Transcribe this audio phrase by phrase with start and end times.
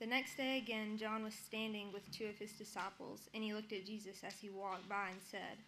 [0.00, 3.74] The next day again, John was standing with two of his disciples, and he looked
[3.74, 5.58] at Jesus as he walked by and said,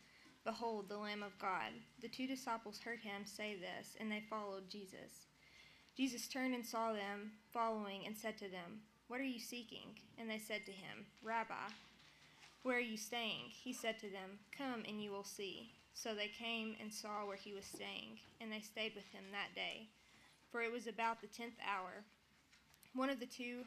[0.43, 1.69] Behold, the Lamb of God.
[2.01, 5.27] The two disciples heard him say this, and they followed Jesus.
[5.95, 10.01] Jesus turned and saw them following and said to them, What are you seeking?
[10.19, 11.69] And they said to him, Rabbi,
[12.63, 13.51] where are you staying?
[13.51, 15.73] He said to them, Come and you will see.
[15.93, 19.55] So they came and saw where he was staying, and they stayed with him that
[19.55, 19.89] day.
[20.51, 22.05] For it was about the tenth hour.
[22.95, 23.65] One of the two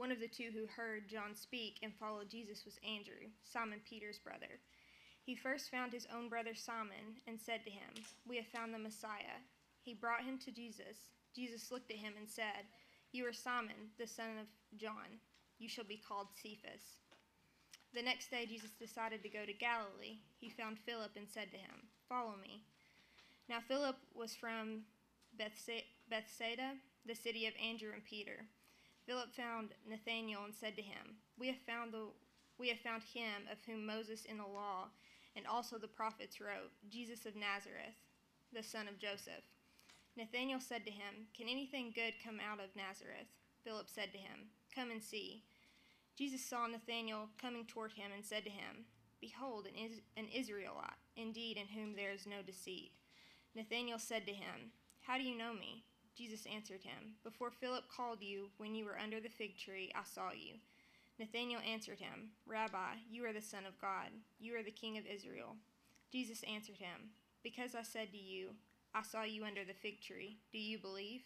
[0.00, 4.18] one of the two who heard John speak and followed Jesus was Andrew, Simon Peter's
[4.18, 4.56] brother.
[5.26, 7.92] He first found his own brother Simon and said to him,
[8.26, 9.44] We have found the Messiah.
[9.82, 11.12] He brought him to Jesus.
[11.36, 12.64] Jesus looked at him and said,
[13.12, 14.46] You are Simon, the son of
[14.78, 15.20] John.
[15.58, 16.96] You shall be called Cephas.
[17.92, 20.24] The next day, Jesus decided to go to Galilee.
[20.38, 22.64] He found Philip and said to him, Follow me.
[23.50, 24.80] Now, Philip was from
[25.36, 26.72] Bethsaida,
[27.04, 28.46] the city of Andrew and Peter.
[29.06, 32.08] Philip found Nathanael and said to him, We have found the
[32.58, 34.88] we have found him of whom Moses in the law
[35.34, 37.96] and also the prophets wrote, Jesus of Nazareth,
[38.52, 39.44] the son of Joseph.
[40.16, 43.28] Nathanael said to him, Can anything good come out of Nazareth?
[43.64, 45.44] Philip said to him, Come and see.
[46.18, 48.84] Jesus saw Nathanael coming toward him and said to him,
[49.20, 52.92] Behold, an, Is- an Israelite, indeed, in whom there is no deceit.
[53.54, 55.84] Nathanael said to him, How do you know me?
[56.20, 60.02] Jesus answered him, Before Philip called you, when you were under the fig tree, I
[60.04, 60.56] saw you.
[61.18, 65.06] Nathanael answered him, Rabbi, you are the Son of God, you are the King of
[65.06, 65.56] Israel.
[66.12, 67.08] Jesus answered him,
[67.42, 68.50] Because I said to you,
[68.94, 71.22] I saw you under the fig tree, do you believe?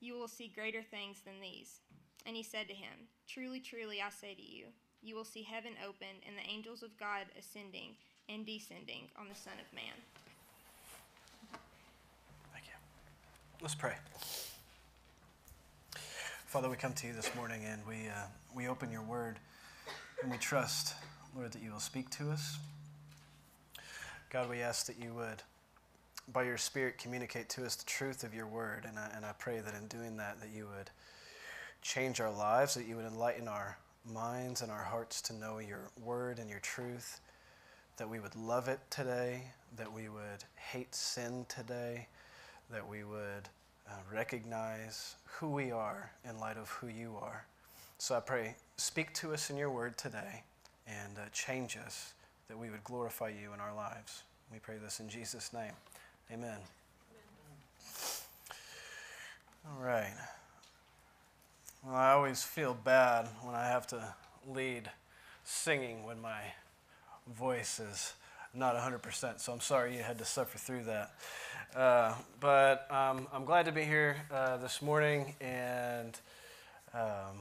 [0.00, 1.78] You will see greater things than these.
[2.26, 4.66] And he said to him, Truly, truly, I say to you,
[5.00, 7.94] you will see heaven open and the angels of God ascending
[8.28, 9.94] and descending on the Son of Man.
[12.52, 12.74] Thank you.
[13.62, 13.94] Let's pray.
[16.46, 19.38] Father, we come to you this morning and we, uh, we open your word
[20.20, 20.96] and we trust,
[21.36, 22.58] Lord, that you will speak to us.
[24.30, 25.44] God, we ask that you would,
[26.32, 28.84] by your Spirit, communicate to us the truth of your word.
[28.84, 30.90] And I, and I pray that in doing that, that you would
[31.82, 33.78] change our lives, that you would enlighten our
[34.12, 37.20] minds and our hearts to know your word and your truth,
[37.96, 39.44] that we would love it today,
[39.76, 42.08] that we would hate sin today,
[42.72, 43.48] that we would
[43.86, 47.44] uh, recognize who we are in light of who you are.
[47.98, 50.42] So I pray, speak to us in your word today
[50.86, 52.14] and uh, change us
[52.48, 54.22] that we would glorify you in our lives.
[54.50, 55.72] We pray this in Jesus' name.
[56.32, 56.48] Amen.
[56.48, 56.60] Amen.
[59.66, 60.14] All right.
[61.84, 64.14] Well, I always feel bad when I have to
[64.48, 64.90] lead
[65.44, 66.40] singing when my
[67.26, 68.14] voice is
[68.54, 71.14] not 100%, so I'm sorry you had to suffer through that.
[71.74, 76.18] Uh, but um, I'm glad to be here uh, this morning, and
[76.92, 77.40] um,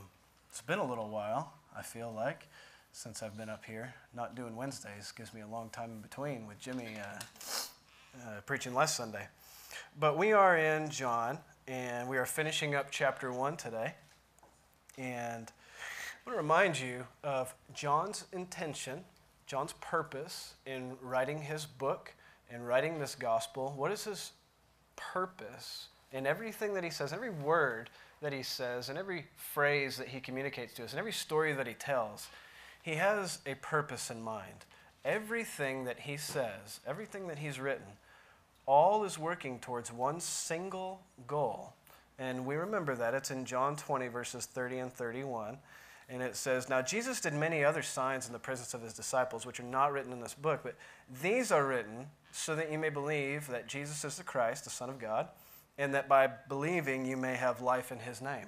[0.49, 2.47] it's been a little while, I feel like,
[2.94, 3.94] since I've been up here.
[4.16, 7.19] Not doing Wednesdays gives me a long time in between with Jimmy uh,
[8.17, 9.28] uh preaching last Sunday.
[9.99, 13.95] But we are in John, and we are finishing up chapter 1 today.
[14.97, 15.51] And
[16.25, 19.03] I want to remind you of John's intention,
[19.51, 22.13] John's purpose in writing his book
[22.50, 23.73] and writing this gospel.
[23.75, 24.31] What is his
[24.95, 27.90] purpose in everything that he says, every word
[28.22, 31.67] that he says, and every phrase that he communicates to us, and every story that
[31.67, 32.29] he tells?
[32.81, 34.63] He has a purpose in mind.
[35.03, 37.97] Everything that he says, everything that he's written,
[38.66, 41.73] all is working towards one single goal
[42.22, 43.16] and we remember that.
[43.16, 45.57] It's in John 20, verses 30 and 31.
[46.11, 49.45] And it says, Now Jesus did many other signs in the presence of his disciples,
[49.45, 50.75] which are not written in this book, but
[51.22, 54.89] these are written so that you may believe that Jesus is the Christ, the Son
[54.89, 55.29] of God,
[55.77, 58.47] and that by believing you may have life in his name.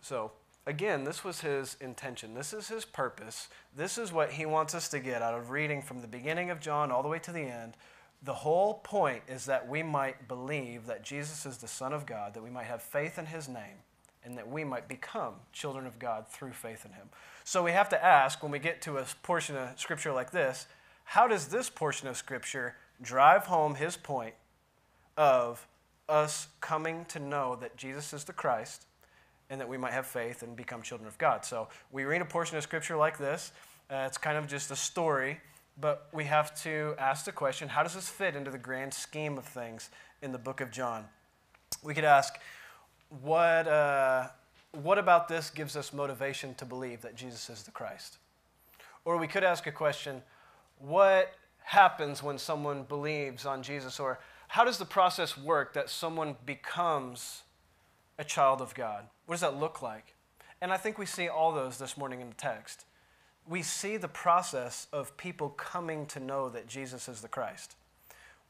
[0.00, 0.32] So,
[0.66, 2.34] again, this was his intention.
[2.34, 3.48] This is his purpose.
[3.76, 6.60] This is what he wants us to get out of reading from the beginning of
[6.60, 7.76] John all the way to the end
[8.22, 12.34] the whole point is that we might believe that Jesus is the Son of God,
[12.34, 13.78] that we might have faith in his name,
[14.24, 17.08] and that we might become children of God through faith in him.
[17.44, 20.66] So we have to ask when we get to a portion of Scripture like this
[21.04, 24.34] how does this portion of Scripture drive home his point
[25.16, 25.66] of
[26.08, 28.86] us coming to know that Jesus is the Christ
[29.48, 31.44] and that we might have faith and become children of God?
[31.44, 33.52] So we read a portion of Scripture like this.
[33.90, 35.38] Uh, it's kind of just a story
[35.80, 39.38] but we have to ask the question how does this fit into the grand scheme
[39.38, 39.90] of things
[40.22, 41.06] in the book of John?
[41.82, 42.34] We could ask,
[43.22, 44.28] what, uh,
[44.82, 48.18] what about this gives us motivation to believe that Jesus is the Christ?
[49.04, 50.22] Or we could ask a question,
[50.78, 51.34] what
[51.64, 54.00] happens when someone believes on Jesus?
[54.00, 57.42] Or how does the process work that someone becomes
[58.18, 59.04] a child of God?
[59.26, 60.14] What does that look like?
[60.60, 62.84] And I think we see all those this morning in the text.
[63.48, 67.76] We see the process of people coming to know that Jesus is the Christ.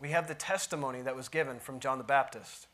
[0.01, 2.67] We have the testimony that was given from John the Baptist.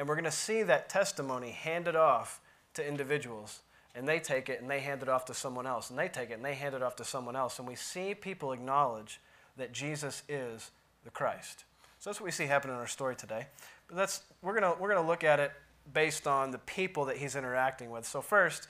[0.00, 2.40] And we're going to see that testimony handed off
[2.72, 3.60] to individuals.
[3.94, 5.90] And they take it and they hand it off to someone else.
[5.90, 7.58] And they take it and they hand it off to someone else.
[7.58, 9.20] And we see people acknowledge
[9.58, 10.70] that Jesus is
[11.04, 11.64] the Christ.
[11.98, 13.48] So that's what we see happen in our story today.
[13.88, 15.52] But that's, we're going we're going to look at it
[15.92, 18.06] based on the people that he's interacting with.
[18.06, 18.68] So, first,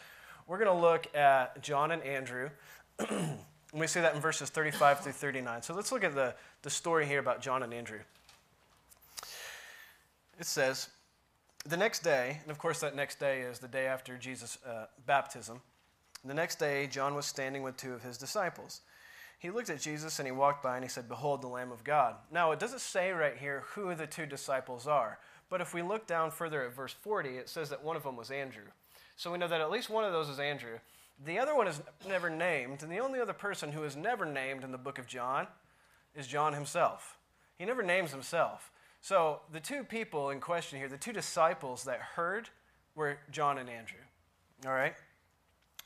[0.49, 2.51] we're going to look at John and Andrew.
[3.09, 3.39] and
[3.73, 5.63] we see that in verses 35 through 39.
[5.63, 8.01] So, let's look at the, the story here about John and Andrew.
[10.41, 10.89] It says,
[11.67, 14.87] The next day, and of course, that next day is the day after Jesus' uh,
[15.07, 15.61] baptism.
[16.25, 18.81] The next day, John was standing with two of his disciples.
[19.39, 21.85] He looked at Jesus and he walked by and he said, Behold, the Lamb of
[21.85, 22.17] God.
[22.31, 25.19] Now, it doesn't say right here who the two disciples are.
[25.49, 28.17] But if we look down further at verse 40, it says that one of them
[28.17, 28.65] was Andrew.
[29.17, 30.79] So we know that at least one of those is Andrew.
[31.25, 34.65] The other one is never named, and the only other person who is never named
[34.65, 35.47] in the book of John
[36.15, 37.19] is John himself.
[37.59, 38.71] He never names himself.
[39.01, 42.49] So the two people in question here, the two disciples that heard,
[42.95, 43.99] were John and Andrew.
[44.67, 44.95] All right?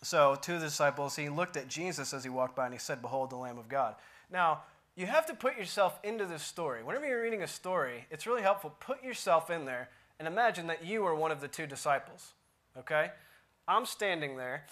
[0.03, 3.31] So, two disciples, he looked at Jesus as he walked by and he said, Behold,
[3.31, 3.95] the Lamb of God.
[4.31, 4.63] Now,
[4.97, 6.83] you have to put yourself into this story.
[6.83, 8.75] Whenever you're reading a story, it's really helpful.
[8.81, 9.89] Put yourself in there
[10.19, 12.33] and imagine that you are one of the two disciples.
[12.79, 13.11] Okay?
[13.67, 14.67] I'm standing there.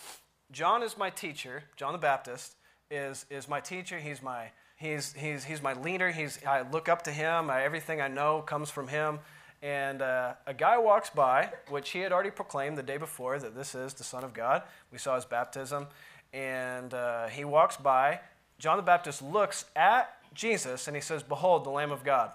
[0.51, 1.65] John is my teacher.
[1.77, 2.57] John the Baptist
[2.91, 3.99] is, is my teacher.
[3.99, 4.51] He's my,
[4.83, 6.11] he's, he's, he's my leader.
[6.11, 7.49] He's, I look up to him.
[7.49, 9.21] I, everything I know comes from him.
[9.63, 13.55] And uh, a guy walks by, which he had already proclaimed the day before that
[13.55, 14.63] this is the Son of God.
[14.91, 15.87] We saw his baptism.
[16.33, 18.21] And uh, he walks by,
[18.59, 22.33] John the Baptist looks at Jesus and he says, Behold, the Lamb of God.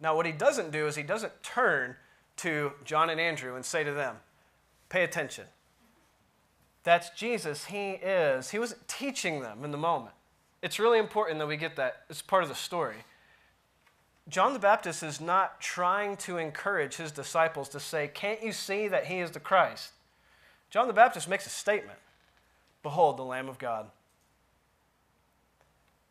[0.00, 1.96] Now, what he doesn't do is he doesn't turn
[2.38, 4.16] to John and Andrew and say to them,
[4.88, 5.44] Pay attention.
[6.84, 7.66] That's Jesus.
[7.66, 8.50] He is.
[8.50, 10.14] He was teaching them in the moment.
[10.64, 12.04] It's really important that we get that.
[12.08, 12.96] It's part of the story.
[14.30, 18.88] John the Baptist is not trying to encourage his disciples to say, Can't you see
[18.88, 19.92] that he is the Christ?
[20.70, 21.98] John the Baptist makes a statement
[22.82, 23.90] Behold, the Lamb of God.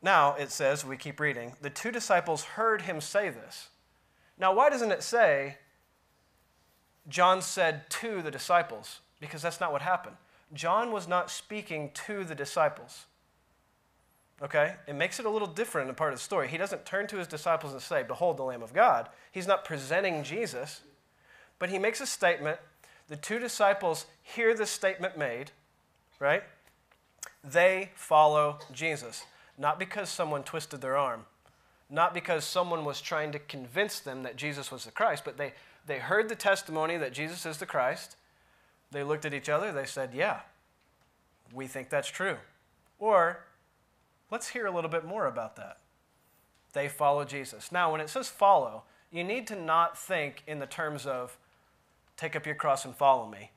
[0.04, 3.70] Now, it says, we keep reading, the two disciples heard him say this.
[4.38, 5.58] Now, why doesn't it say
[7.10, 9.00] John said to the disciples?
[9.20, 10.18] Because that's not what happened.
[10.54, 13.06] John was not speaking to the disciples.
[14.44, 14.75] Okay?
[14.88, 16.50] It makes it a little different in a part of the story.
[16.50, 19.10] He doesn't turn to his disciples and say, Behold the Lamb of God.
[19.31, 20.81] He's not presenting Jesus,
[21.60, 22.60] but he makes a statement.
[23.07, 25.51] The two disciples hear this statement made,
[26.19, 26.44] right?
[27.44, 29.24] They follow Jesus.
[29.57, 31.25] Not because someone twisted their arm,
[31.90, 35.54] not because someone was trying to convince them that Jesus was the Christ, but they,
[35.86, 38.16] they heard the testimony that Jesus is the Christ.
[38.92, 40.40] They looked at each other, they said, Yeah,
[41.54, 42.38] we think that's true.
[43.00, 43.44] Or,
[44.31, 45.78] let's hear a little bit more about that.
[46.74, 47.72] They follow Jesus.
[47.72, 51.38] Now, when it says follow, you need to not think in the terms of
[52.18, 53.52] take up your cross and follow me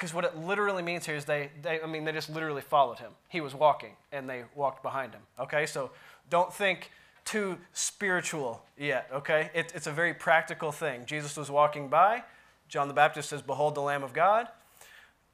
[0.00, 2.98] because what it literally means here is they, they, I mean, they just literally followed
[2.98, 3.12] him.
[3.28, 5.20] He was walking, and they walked behind him.
[5.38, 5.90] Okay, so
[6.30, 6.90] don't think
[7.26, 9.10] too spiritual yet.
[9.12, 11.04] Okay, it, it's a very practical thing.
[11.04, 12.22] Jesus was walking by.
[12.66, 14.48] John the Baptist says, "Behold, the Lamb of God."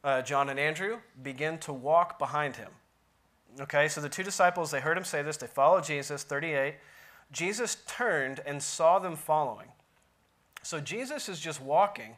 [0.03, 2.73] Uh, John and Andrew begin to walk behind him.
[3.61, 5.37] Okay, so the two disciples they heard him say this.
[5.37, 6.23] They followed Jesus.
[6.23, 6.77] Thirty-eight.
[7.33, 9.69] Jesus turned and saw them following.
[10.63, 12.17] So Jesus is just walking.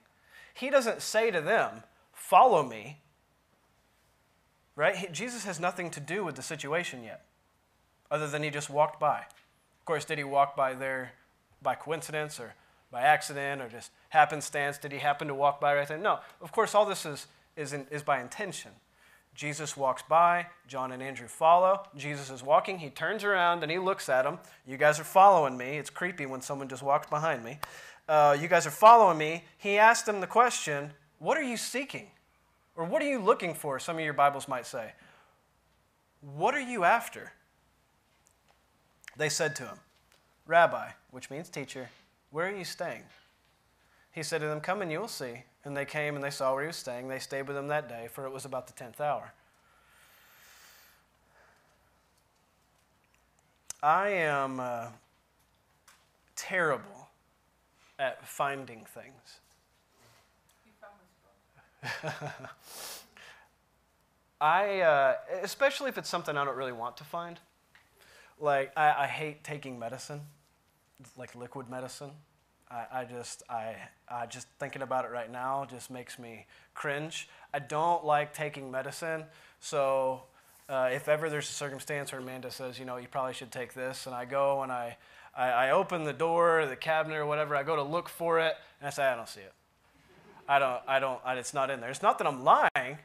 [0.55, 2.99] He doesn't say to them, Follow me.
[4.75, 5.13] Right?
[5.13, 7.25] Jesus has nothing to do with the situation yet,
[8.11, 9.19] other than he just walked by.
[9.19, 11.13] Of course, did he walk by there
[11.63, 12.55] by coincidence or
[12.91, 14.79] by accident or just happenstance?
[14.79, 15.99] Did he happen to walk by right there?
[15.99, 16.21] No.
[16.41, 17.27] Of course, all this is,
[17.57, 18.73] is, in, is by intention.
[19.39, 21.87] Jesus walks by, John and Andrew follow.
[21.97, 24.41] Jesus is walking, he turns around and he looks at them.
[24.67, 25.79] You guys are following me.
[25.79, 27.61] It's creepy when someone just walks behind me.
[28.09, 29.45] Uh, you guys are following me.
[29.57, 30.91] He asked them the question,
[31.21, 32.09] What are you seeking?
[32.75, 33.79] Or what are you looking for?
[33.79, 34.91] Some of your Bibles might say.
[36.21, 37.33] What are you after?
[39.17, 39.79] They said to him,
[40.49, 41.91] Rabbi, which means teacher,
[42.33, 43.05] where are you staying?
[44.11, 45.45] He said to them, Come and you will see.
[45.65, 47.09] And they came and they saw where he was staying.
[47.09, 49.33] They stayed with him that day, for it was about the tenth hour.
[53.83, 54.87] I am uh,
[56.35, 57.09] terrible
[57.99, 59.41] at finding things.
[64.41, 67.39] I, uh, especially if it's something I don't really want to find.
[68.41, 70.21] Like, I, I hate taking medicine,
[71.17, 72.11] like liquid medicine.
[72.71, 73.77] I, I just I,
[74.09, 77.29] I just thinking about it right now just makes me cringe.
[77.53, 79.25] I don't like taking medicine,
[79.61, 80.23] so
[80.69, 83.73] uh, if ever there's a circumstance where Amanda says, you know, you probably should take
[83.73, 84.99] this, and I go and I,
[85.35, 88.55] I, I open the door, the cabinet or whatever, I go to look for it,
[88.81, 89.53] and I say, I don't see it.
[90.47, 91.91] I don't, I don't, I, it's not in there.
[91.91, 92.99] It's not that I'm lying.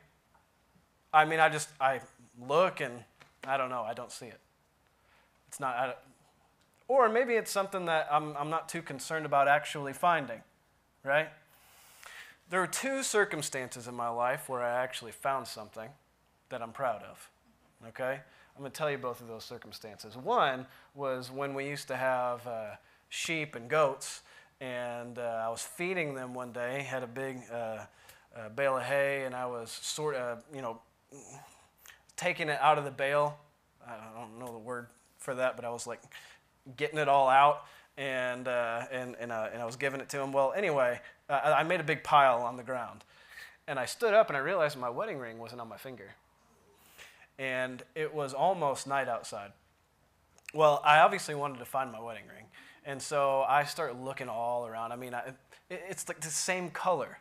[1.14, 2.02] I mean, I just, I
[2.48, 3.04] look and
[3.46, 4.40] I don't know, I don't see it.
[5.48, 5.94] It's not, I,
[6.88, 10.42] or maybe it's something that I'm, I'm not too concerned about actually finding,
[11.04, 11.30] right?
[12.50, 15.90] There are two circumstances in my life where I actually found something
[16.50, 17.30] that I'm proud of,
[17.90, 18.20] okay?
[18.56, 20.16] I'm going to tell you both of those circumstances.
[20.16, 22.76] One was when we used to have uh,
[23.10, 24.22] sheep and goats,
[24.62, 27.86] and uh, I was feeding them one day, had a big uh,
[28.36, 30.80] uh bale of hay, and I was sort of, you know,
[32.16, 33.38] taking it out of the bale.
[33.88, 34.88] I don't know the word
[35.18, 36.02] for that, but I was like
[36.78, 37.66] getting it all out,
[37.98, 40.32] and uh, and and, uh, and I was giving it to him.
[40.32, 43.04] Well, anyway, uh, I made a big pile on the ground,
[43.68, 46.12] and I stood up and I realized my wedding ring wasn't on my finger,
[47.38, 49.52] and it was almost night outside.
[50.54, 52.46] Well, I obviously wanted to find my wedding ring,
[52.86, 54.92] and so I start looking all around.
[54.92, 55.34] I mean, I,
[55.70, 57.20] it, it's like the same color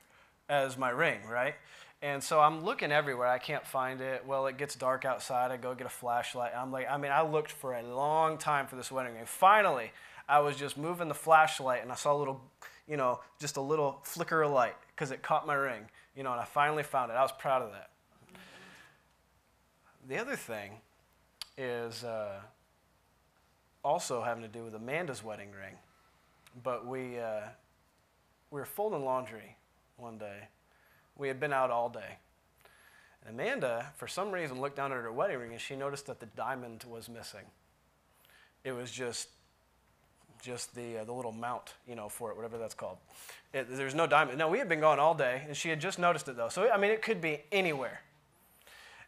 [0.49, 1.55] as my ring, right?
[2.03, 3.29] And so I'm looking everywhere.
[3.29, 4.27] I can't find it.
[4.27, 5.53] Well, it gets dark outside.
[5.53, 6.53] I go get a flashlight.
[6.55, 9.25] I'm like, I mean, I looked for a long time for this wedding ring.
[9.25, 9.93] Finally,
[10.29, 12.41] I was just moving the flashlight and I saw a little,
[12.89, 15.85] you know, just a little flicker of light because it caught my ring,
[16.17, 17.15] you know, and I finally found it.
[17.15, 17.91] I was proud of that.
[20.09, 20.73] The other thing
[21.57, 22.41] is uh,
[23.85, 25.77] also having to do with Amanda's wedding ring.
[26.65, 27.43] But we, uh,
[28.51, 29.57] we were folding laundry
[29.97, 30.49] one day
[31.17, 32.19] we had been out all day.
[33.25, 36.21] And Amanda, for some reason, looked down at her wedding ring and she noticed that
[36.21, 37.45] the diamond was missing.
[38.65, 39.29] It was just
[40.43, 42.99] just the, uh, the little mount, you know, for it, whatever that's called.
[43.55, 44.39] It, there's no diamond.
[44.39, 46.49] No, we had been gone all day, and she had just noticed it, though.
[46.49, 48.01] So, I mean, it could be anywhere.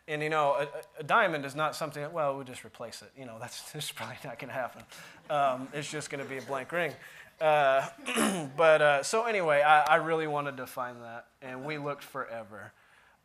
[0.06, 3.11] And, you know, a, a diamond is not something, that, well, we'll just replace it.
[3.18, 4.82] You know, that's, that's probably not going to happen.
[5.28, 6.92] Um, it's just going to be a blank ring.
[7.40, 7.86] Uh,
[8.56, 12.72] but uh, so anyway, I, I, really wanted to find that, and we looked forever,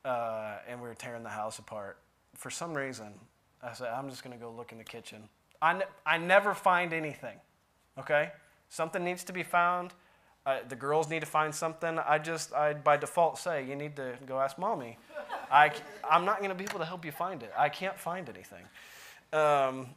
[0.03, 1.99] uh, and we were tearing the house apart.
[2.33, 3.13] For some reason,
[3.61, 5.29] I said, I'm just going to go look in the kitchen.
[5.61, 7.37] I, ne- I never find anything,
[7.99, 8.31] okay?
[8.69, 9.93] Something needs to be found.
[10.45, 11.99] Uh, the girls need to find something.
[11.99, 14.97] I just, I by default say, you need to go ask mommy.
[15.51, 15.71] I,
[16.09, 17.51] I'm not going to be able to help you find it.
[17.57, 18.63] I can't find anything.
[19.33, 19.87] Um,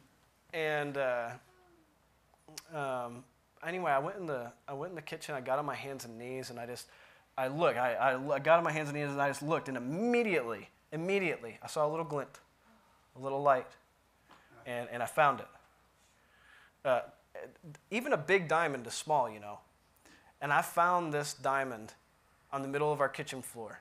[0.53, 1.29] and uh,
[2.73, 3.23] um,
[3.67, 5.35] anyway, I went in the I went in the kitchen.
[5.35, 6.87] I got on my hands and knees, and I just
[7.37, 7.77] I look.
[7.77, 10.69] I, I, I got on my hands and knees, and I just looked, and immediately,
[10.91, 12.39] immediately, I saw a little glint,
[13.15, 13.67] a little light,
[14.65, 15.47] and and I found it.
[16.85, 17.01] Uh,
[17.91, 19.59] even a big diamond is small, you know.
[20.41, 21.93] And I found this diamond
[22.51, 23.79] on the middle of our kitchen floor.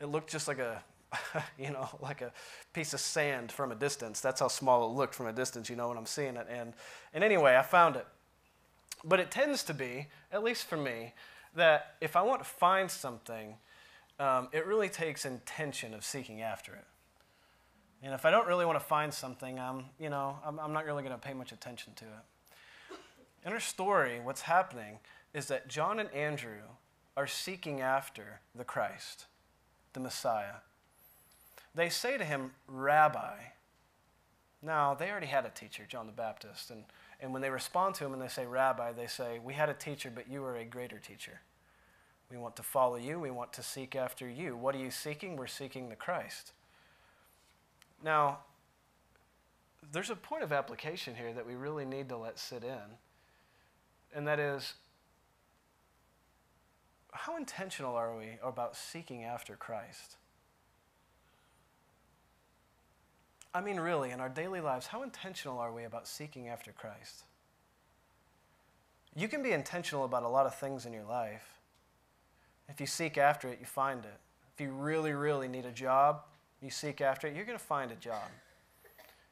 [0.00, 0.82] It looked just like a,
[1.58, 2.32] you know, like a
[2.72, 4.20] piece of sand from a distance.
[4.20, 6.46] That's how small it looked from a distance, you know, when I'm seeing it.
[6.50, 6.74] And,
[7.14, 8.06] and anyway, I found it.
[9.04, 11.14] But it tends to be, at least for me,
[11.54, 13.56] that if I want to find something,
[14.18, 16.84] um, it really takes intention of seeking after it.
[18.02, 20.84] And if I don't really want to find something, I'm, you know, I'm, I'm not
[20.84, 22.98] really going to pay much attention to it.
[23.44, 24.98] In our story, what's happening
[25.32, 26.62] is that John and Andrew
[27.16, 29.26] are seeking after the Christ,
[29.92, 30.56] the Messiah.
[31.74, 33.34] They say to him, Rabbi.
[34.62, 36.84] Now, they already had a teacher, John the Baptist, and
[37.20, 39.74] and when they respond to him and they say, Rabbi, they say, We had a
[39.74, 41.40] teacher, but you are a greater teacher.
[42.30, 43.18] We want to follow you.
[43.18, 44.56] We want to seek after you.
[44.56, 45.36] What are you seeking?
[45.36, 46.52] We're seeking the Christ.
[48.04, 48.40] Now,
[49.92, 52.98] there's a point of application here that we really need to let sit in,
[54.14, 54.74] and that is
[57.12, 60.16] how intentional are we about seeking after Christ?
[63.56, 67.24] I mean, really, in our daily lives, how intentional are we about seeking after Christ?
[69.14, 71.48] You can be intentional about a lot of things in your life.
[72.68, 74.20] If you seek after it, you find it.
[74.52, 76.20] If you really, really need a job,
[76.60, 78.28] you seek after it, you're going to find a job.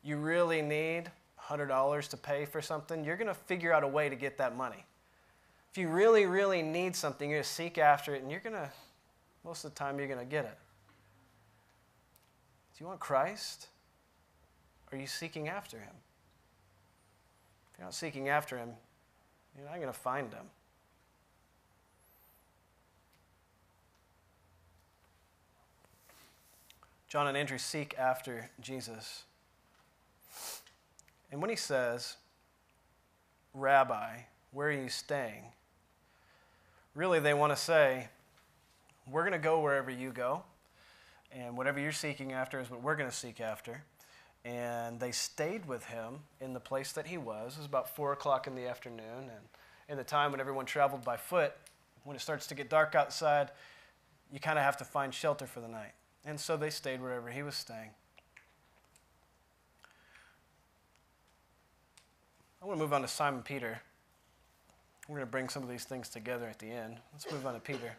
[0.03, 4.09] You really need $100 to pay for something, you're going to figure out a way
[4.09, 4.87] to get that money.
[5.71, 8.55] If you really, really need something, you're going to seek after it, and you're going
[8.55, 8.71] to,
[9.45, 10.59] most of the time, you're going to get it.
[12.73, 13.69] Do you want Christ?
[14.95, 15.95] Are you seeking after him?
[17.73, 18.71] If you're not seeking after him,
[19.57, 20.47] you're not going to find him.
[27.09, 29.25] John and Andrew seek after Jesus.
[31.33, 32.15] And when he says,
[33.53, 34.19] Rabbi,
[34.53, 35.43] where are you staying?
[36.95, 38.07] really they want to say,
[39.11, 40.45] we're going to go wherever you go,
[41.33, 43.83] and whatever you're seeking after is what we're going to seek after.
[44.45, 47.55] And they stayed with him in the place that he was.
[47.55, 49.49] It was about 4 o'clock in the afternoon, and
[49.89, 51.55] in the time when everyone traveled by foot,
[52.05, 53.51] when it starts to get dark outside,
[54.31, 55.93] you kind of have to find shelter for the night.
[56.27, 57.91] And so they stayed wherever he was staying.
[62.63, 63.81] I want to move on to Simon Peter.
[65.09, 66.97] We're going to bring some of these things together at the end.
[67.13, 67.97] Let's move on to Peter.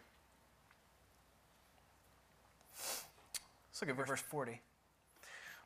[2.76, 4.60] Let's look at verse 40.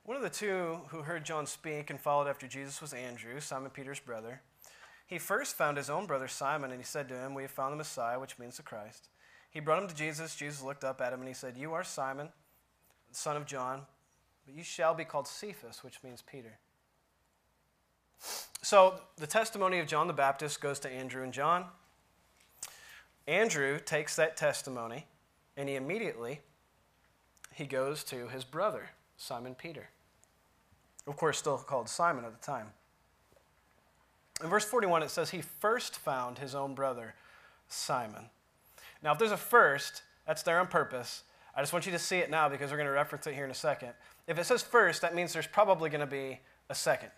[0.04, 3.70] One of the two who heard John speak and followed after Jesus was Andrew, Simon
[3.70, 4.40] Peter's brother.
[5.06, 7.72] He first found his own brother Simon, and he said to him, We have found
[7.72, 9.08] the Messiah, which means the Christ.
[9.50, 10.36] He brought him to Jesus.
[10.36, 12.28] Jesus looked up at him and he said, You are Simon,
[13.10, 13.82] son of John,
[14.46, 16.58] but you shall be called Cephas, which means Peter.
[18.62, 21.64] So the testimony of John the Baptist goes to Andrew and John.
[23.26, 25.06] Andrew takes that testimony
[25.56, 26.40] and he immediately
[27.54, 29.90] he goes to his brother, Simon Peter.
[31.06, 32.68] Of course, still called Simon at the time.
[34.42, 37.14] In verse 41, it says he first found his own brother,
[37.68, 38.30] Simon.
[39.02, 41.24] Now, if there's a first, that's there on purpose.
[41.54, 43.44] I just want you to see it now because we're going to reference it here
[43.44, 43.90] in a second.
[44.26, 47.10] If it says first, that means there's probably going to be a second.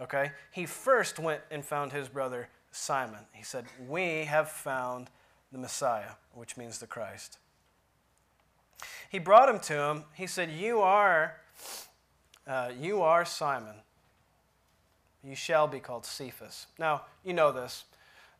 [0.00, 0.30] Okay?
[0.52, 3.20] He first went and found his brother Simon.
[3.32, 5.10] He said, We have found
[5.50, 7.38] the Messiah, which means the Christ.
[9.10, 10.04] He brought him to him.
[10.14, 11.34] He said, You are,
[12.46, 13.74] uh, you are Simon.
[15.24, 16.66] You shall be called Cephas.
[16.78, 17.84] Now, you know this.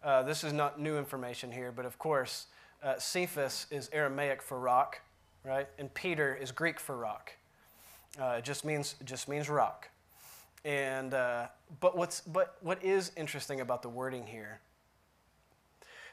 [0.02, 2.46] Uh, this is not new information here, but of course,
[2.82, 5.00] uh, Cephas is Aramaic for rock,
[5.44, 5.66] right?
[5.78, 7.32] And Peter is Greek for rock.
[8.20, 9.88] Uh, it just means, it just means rock.
[10.64, 11.46] And, uh,
[11.80, 14.60] but, what's, but what is interesting about the wording here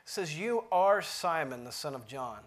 [0.06, 2.40] says, You are Simon, the son of John.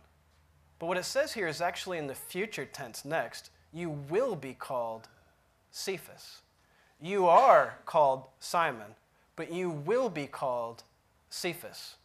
[0.78, 3.50] But what it says here is actually in the future tense next.
[3.72, 5.08] You will be called
[5.70, 6.40] Cephas.
[7.00, 8.94] You are called Simon,
[9.36, 10.82] but you will be called
[11.30, 11.96] Cephas.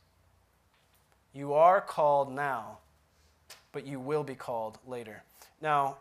[1.33, 2.77] You are called now,
[3.71, 5.23] but you will be called later.
[5.61, 5.97] Now,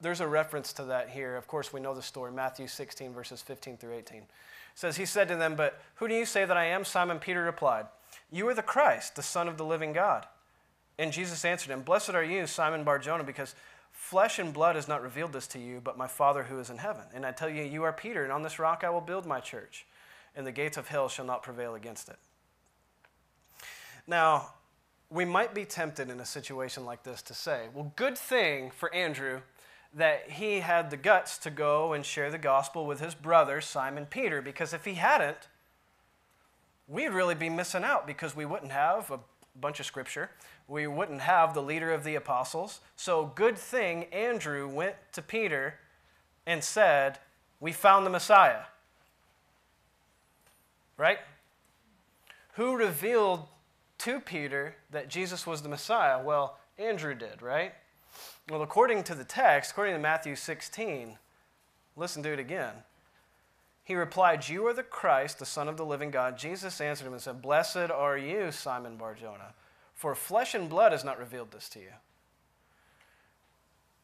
[0.00, 1.34] there's a reference to that here.
[1.36, 4.18] Of course, we know the story Matthew 16, verses 15 through 18.
[4.18, 4.26] It
[4.76, 6.84] says, He said to them, But who do you say that I am?
[6.84, 7.86] Simon Peter replied,
[8.30, 10.26] You are the Christ, the Son of the living God.
[10.98, 13.56] And Jesus answered him, Blessed are you, Simon Barjona, because
[14.08, 16.78] flesh and blood has not revealed this to you, but my Father who is in
[16.78, 17.04] heaven.
[17.12, 19.38] And I tell you, you are Peter, and on this rock I will build my
[19.38, 19.84] church,
[20.34, 22.16] and the gates of hell shall not prevail against it.
[24.06, 24.54] Now,
[25.10, 28.94] we might be tempted in a situation like this to say, well, good thing for
[28.94, 29.42] Andrew
[29.92, 34.06] that he had the guts to go and share the gospel with his brother, Simon
[34.06, 35.48] Peter, because if he hadn't,
[36.86, 39.20] we'd really be missing out because we wouldn't have a
[39.60, 40.30] bunch of scripture.
[40.68, 42.80] We wouldn't have the leader of the apostles.
[42.94, 45.74] So, good thing Andrew went to Peter
[46.46, 47.18] and said,
[47.58, 48.62] We found the Messiah.
[50.98, 51.18] Right?
[52.54, 53.46] Who revealed
[53.98, 56.22] to Peter that Jesus was the Messiah?
[56.22, 57.72] Well, Andrew did, right?
[58.48, 61.18] Well, according to the text, according to Matthew 16,
[61.96, 62.74] listen to it again.
[63.84, 66.36] He replied, You are the Christ, the Son of the living God.
[66.36, 69.54] Jesus answered him and said, Blessed are you, Simon Barjona,
[69.98, 71.90] for flesh and blood has not revealed this to you.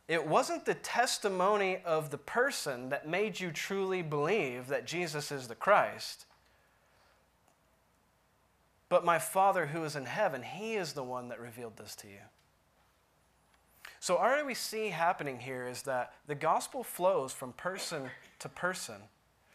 [0.09, 5.47] It wasn't the testimony of the person that made you truly believe that Jesus is
[5.47, 6.27] the Christ.
[8.89, 12.09] But my Father who is in heaven, He is the one that revealed this to
[12.09, 12.25] you.
[14.01, 18.97] So, all we see happening here is that the gospel flows from person to person,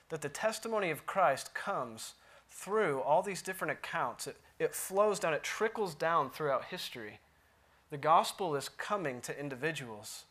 [0.08, 2.14] that the testimony of Christ comes
[2.52, 4.28] through all these different accounts.
[4.28, 7.20] It, it flows down, it trickles down throughout history.
[7.90, 10.26] The gospel is coming to individuals.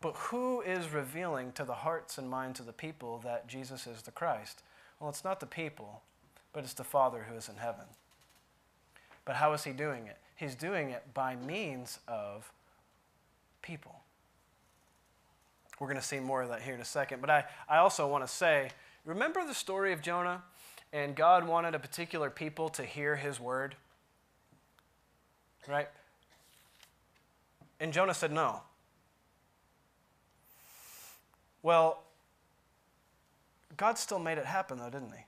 [0.00, 4.02] But who is revealing to the hearts and minds of the people that Jesus is
[4.02, 4.62] the Christ?
[5.00, 6.02] Well, it's not the people,
[6.52, 7.86] but it's the Father who is in heaven.
[9.24, 10.18] But how is he doing it?
[10.36, 12.52] He's doing it by means of
[13.62, 13.96] people.
[15.80, 17.20] We're going to see more of that here in a second.
[17.20, 18.70] But I, I also want to say
[19.04, 20.42] remember the story of Jonah?
[20.94, 23.74] And God wanted a particular people to hear his word?
[25.66, 25.88] Right?
[27.80, 28.62] And Jonah said no.
[31.64, 32.04] Well,
[33.76, 35.24] God still made it happen, though, didn't he?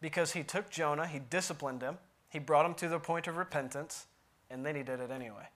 [0.00, 1.98] Because he took Jonah, he disciplined him,
[2.30, 4.06] he brought him to the point of repentance,
[4.50, 5.46] and then he did it anyway.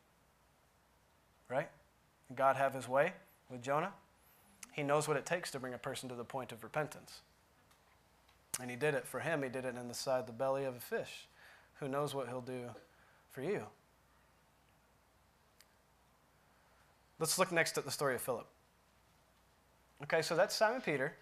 [1.49, 1.71] Right?
[2.35, 3.15] God have his way
[3.49, 3.93] with Jonah.
[4.73, 7.23] He knows what it takes to bring a person to the point of repentance.
[8.61, 9.43] And he did it for him.
[9.43, 11.29] He did it inside the belly of a fish.
[11.81, 12.71] who knows what he'll do
[13.31, 13.67] for you?
[17.19, 18.47] Let's look next at the story of Philip.
[20.03, 21.15] Okay, so that's Simon Peter.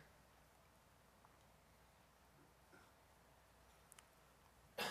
[4.79, 4.85] It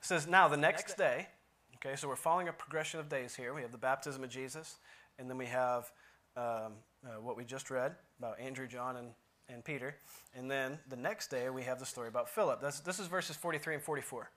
[0.00, 1.28] says, Now the next day,
[1.76, 3.54] okay, so we're following a progression of days here.
[3.54, 4.76] We have the baptism of Jesus,
[5.18, 5.90] and then we have
[6.36, 6.72] um,
[7.04, 9.08] uh, what we just read about Andrew, John, and,
[9.52, 9.96] and Peter.
[10.34, 12.60] And then the next day, we have the story about Philip.
[12.60, 14.30] That's, this is verses 43 and 44.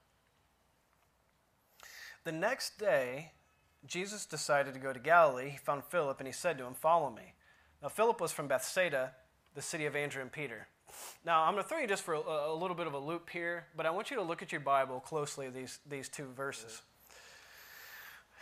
[2.24, 3.32] The next day,
[3.86, 5.50] Jesus decided to go to Galilee.
[5.50, 7.34] He found Philip, and he said to him, Follow me.
[7.82, 9.12] Now, Philip was from Bethsaida,
[9.56, 10.68] the city of Andrew and Peter.
[11.26, 13.30] Now, I'm going to throw you just for a, a, little bit of a loop
[13.30, 16.82] here, but I want you to look at your Bible closely, these, these two verses.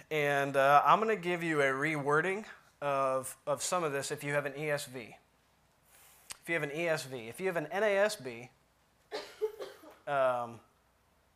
[0.09, 2.45] And uh, I'm going to give you a rewording
[2.81, 5.13] of, of some of this if you have an ESV.
[6.41, 8.49] If you have an ESV, if you have an NASB,
[10.07, 10.59] um,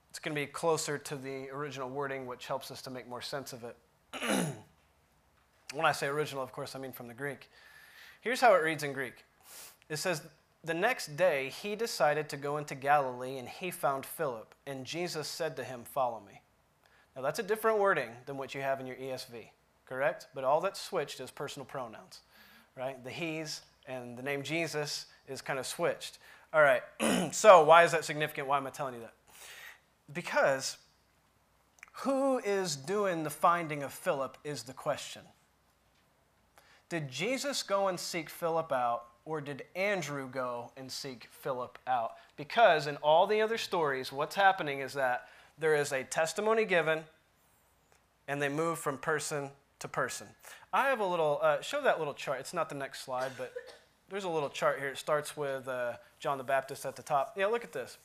[0.10, 3.22] it's going to be closer to the original wording, which helps us to make more
[3.22, 3.78] sense of it.
[5.74, 7.50] when I say original, of course, I mean from the Greek.
[8.22, 9.24] Here's how it reads in Greek
[9.90, 10.22] it says,
[10.64, 15.28] The next day he decided to go into Galilee, and he found Philip, and Jesus
[15.28, 16.42] said to him, Follow me.
[17.16, 19.50] Now, that's a different wording than what you have in your ESV
[19.86, 20.28] correct?
[20.34, 22.22] But all that's switched is personal pronouns,
[22.76, 23.02] right?
[23.04, 26.20] The he's and the name Jesus is kind of switched.
[26.54, 26.82] All right,
[27.34, 28.48] so why is that significant?
[28.48, 29.14] Why am I telling you that?
[30.14, 30.78] Because
[32.00, 35.22] who is doing the finding of Philip is the question.
[36.90, 42.12] Did Jesus go and seek Philip out, or did Andrew go and seek Philip out?
[42.38, 47.04] Because in all the other stories, what's happening is that there is a testimony given,
[48.28, 50.28] and they move from person to person.
[50.74, 52.40] I have a little, uh, show that little chart.
[52.40, 53.54] It's not the next slide, but
[54.10, 54.90] there's a little chart here.
[54.90, 57.34] It starts with uh, John the Baptist at the top.
[57.38, 57.98] Yeah, look at this.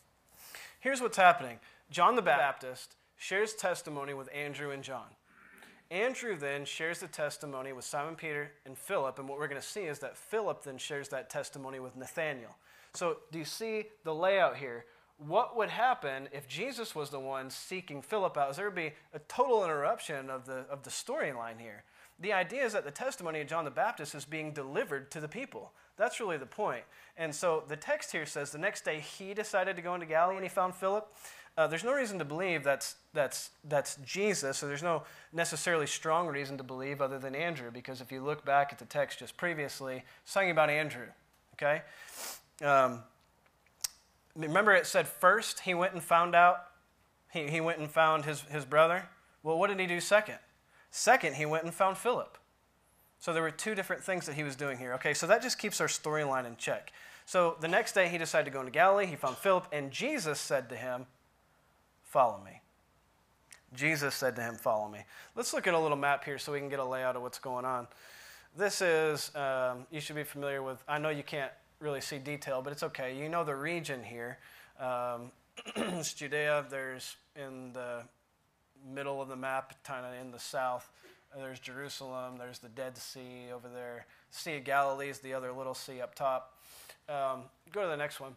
[0.81, 1.59] Here's what's happening
[1.91, 5.07] John the Baptist shares testimony with Andrew and John.
[5.91, 9.67] Andrew then shares the testimony with Simon Peter and Philip, and what we're going to
[9.67, 12.57] see is that Philip then shares that testimony with Nathanael.
[12.95, 14.85] So, do you see the layout here?
[15.27, 18.57] What would happen if Jesus was the one seeking Philip out?
[18.57, 21.85] There would be a total interruption of the, of the storyline here.
[22.19, 25.29] The idea is that the testimony of John the Baptist is being delivered to the
[25.29, 25.73] people.
[25.97, 26.85] That's really the point.
[27.17, 30.37] And so the text here says the next day he decided to go into Galilee
[30.37, 31.13] and he found Philip.
[31.57, 35.03] Uh, there's no reason to believe that's, that's, that's Jesus, so there's no
[35.33, 38.85] necessarily strong reason to believe other than Andrew, because if you look back at the
[38.85, 41.07] text just previously, it's talking about Andrew,
[41.55, 41.83] okay?
[42.65, 43.03] Um,
[44.41, 46.67] Remember, it said first he went and found out,
[47.33, 49.09] he, he went and found his, his brother.
[49.43, 50.39] Well, what did he do second?
[50.91, 52.37] Second, he went and found Philip.
[53.19, 54.95] So there were two different things that he was doing here.
[54.95, 56.93] Okay, so that just keeps our storyline in check.
[57.27, 59.07] So the next day he decided to go into Galilee.
[59.07, 61.07] He found Philip, and Jesus said to him,
[62.03, 62.61] Follow me.
[63.75, 65.05] Jesus said to him, Follow me.
[65.37, 67.39] Let's look at a little map here so we can get a layout of what's
[67.39, 67.87] going on.
[68.57, 72.63] This is, um, you should be familiar with, I know you can't really see detail,
[72.63, 73.17] but it's okay.
[73.17, 74.39] You know the region here.
[74.79, 75.33] Um,
[75.77, 76.67] it's Judea.
[76.71, 78.03] There's in the
[78.95, 80.91] middle of the map, kind of in the south.
[81.37, 82.37] There's Jerusalem.
[82.39, 84.07] There's the Dead Sea over there.
[84.31, 86.59] Sea of Galilee is the other little sea up top.
[87.09, 88.37] Um, go to the next one.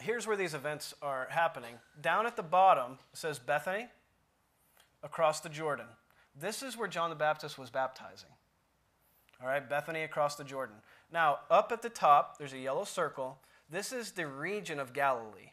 [0.00, 1.76] Here's where these events are happening.
[2.00, 3.86] Down at the bottom says Bethany,
[5.04, 5.86] across the Jordan.
[6.38, 8.30] This is where John the Baptist was baptizing.
[9.40, 10.76] All right, Bethany across the Jordan.
[11.14, 13.38] Now, up at the top, there's a yellow circle.
[13.70, 15.52] This is the region of Galilee.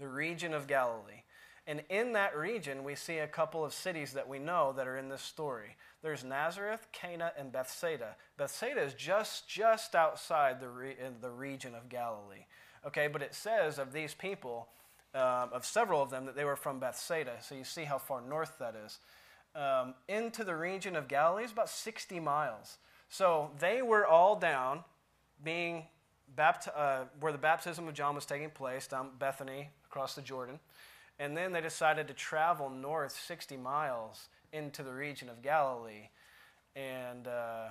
[0.00, 1.22] The region of Galilee.
[1.66, 4.96] And in that region, we see a couple of cities that we know that are
[4.96, 5.76] in this story.
[6.02, 8.16] There's Nazareth, Cana, and Bethsaida.
[8.38, 12.46] Bethsaida is just, just outside the, re- the region of Galilee.
[12.86, 14.68] Okay, but it says of these people,
[15.14, 17.32] um, of several of them, that they were from Bethsaida.
[17.42, 18.98] So you see how far north that is.
[19.54, 22.78] Um, into the region of Galilee is about 60 miles.
[23.08, 24.84] So they were all down,
[25.42, 25.84] being
[26.34, 30.58] baptized, uh, where the baptism of John was taking place, down Bethany across the Jordan.
[31.18, 36.10] And then they decided to travel north 60 miles into the region of Galilee.
[36.74, 37.68] And uh,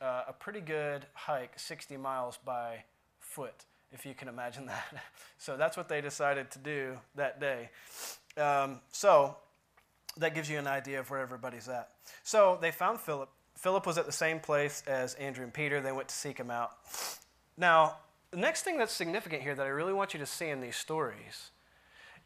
[0.00, 2.84] uh, a pretty good hike, 60 miles by
[3.20, 5.02] foot, if you can imagine that.
[5.38, 7.70] so that's what they decided to do that day.
[8.36, 9.36] Um, so
[10.16, 11.90] that gives you an idea of where everybody's at.
[12.22, 13.28] So they found Philip.
[13.62, 15.80] Philip was at the same place as Andrew and Peter.
[15.80, 16.72] They went to seek him out.
[17.56, 17.98] Now,
[18.32, 20.74] the next thing that's significant here that I really want you to see in these
[20.74, 21.52] stories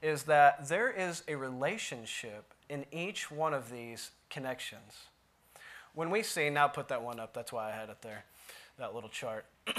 [0.00, 5.08] is that there is a relationship in each one of these connections.
[5.94, 8.24] When we see, now put that one up, that's why I had it there,
[8.78, 9.44] that little chart.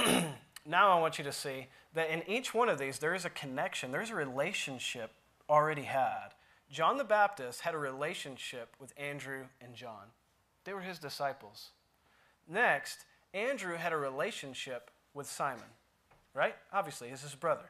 [0.63, 3.31] now I want you to see that in each one of these, there is a
[3.31, 5.09] connection, there's a relationship
[5.49, 6.35] already had.
[6.69, 10.11] John the Baptist had a relationship with Andrew and John,
[10.67, 11.69] they were his disciples.
[12.45, 15.63] Next, Andrew had a relationship with Simon,
[16.33, 16.55] right?
[16.73, 17.69] Obviously, he's his brother.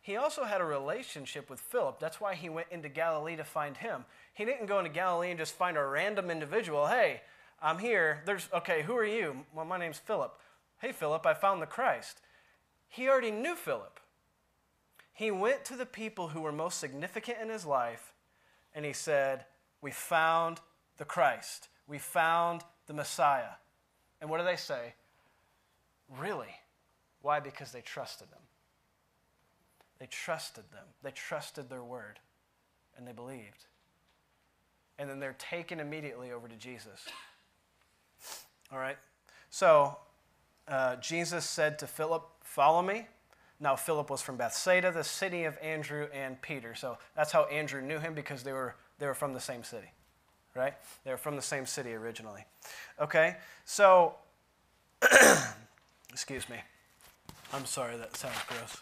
[0.00, 2.00] He also had a relationship with Philip.
[2.00, 4.06] That's why he went into Galilee to find him.
[4.32, 6.86] He didn't go into Galilee and just find a random individual.
[6.86, 7.20] Hey,
[7.60, 8.22] I'm here.
[8.24, 9.44] There's, okay, who are you?
[9.54, 10.34] Well, my name's Philip.
[10.80, 12.22] Hey, Philip, I found the Christ.
[12.88, 14.00] He already knew Philip.
[15.12, 18.14] He went to the people who were most significant in his life
[18.74, 19.44] and he said,
[19.82, 20.60] We found
[20.96, 21.68] the Christ.
[21.86, 23.54] We found the Messiah.
[24.20, 24.94] And what do they say?
[26.18, 26.54] Really?
[27.22, 27.40] Why?
[27.40, 28.40] Because they trusted them.
[29.98, 30.84] They trusted them.
[31.02, 32.18] They trusted their word.
[32.96, 33.66] And they believed.
[34.98, 37.06] And then they're taken immediately over to Jesus.
[38.72, 38.98] All right?
[39.50, 39.96] So,
[40.68, 43.06] uh, Jesus said to Philip, Follow me.
[43.60, 46.74] Now, Philip was from Bethsaida, the city of Andrew and Peter.
[46.74, 49.92] So that's how Andrew knew him because they were, they were from the same city,
[50.54, 50.74] right?
[51.04, 52.44] They were from the same city originally.
[53.00, 53.36] Okay?
[53.64, 54.14] So,
[56.10, 56.56] excuse me.
[57.52, 58.80] I'm sorry, that sounds gross.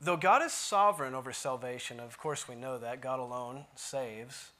[0.00, 4.50] Though God is sovereign over salvation, of course we know that, God alone saves,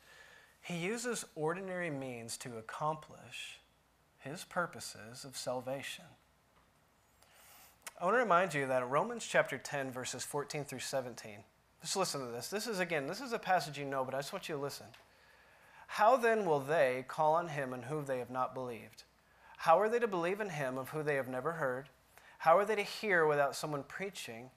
[0.63, 3.59] He uses ordinary means to accomplish
[4.19, 6.05] His purposes of salvation.
[8.01, 11.39] I want to remind you that in Romans chapter 10, verses 14 through 17,
[11.81, 12.49] just listen to this.
[12.49, 14.61] This is, again, this is a passage you know, but I just want you to
[14.61, 14.87] listen.
[15.87, 19.05] How then will they call on him in whom they have not believed?
[19.59, 21.89] How are they to believe in him of whom they have never heard?
[22.39, 24.51] How are they to hear without someone preaching?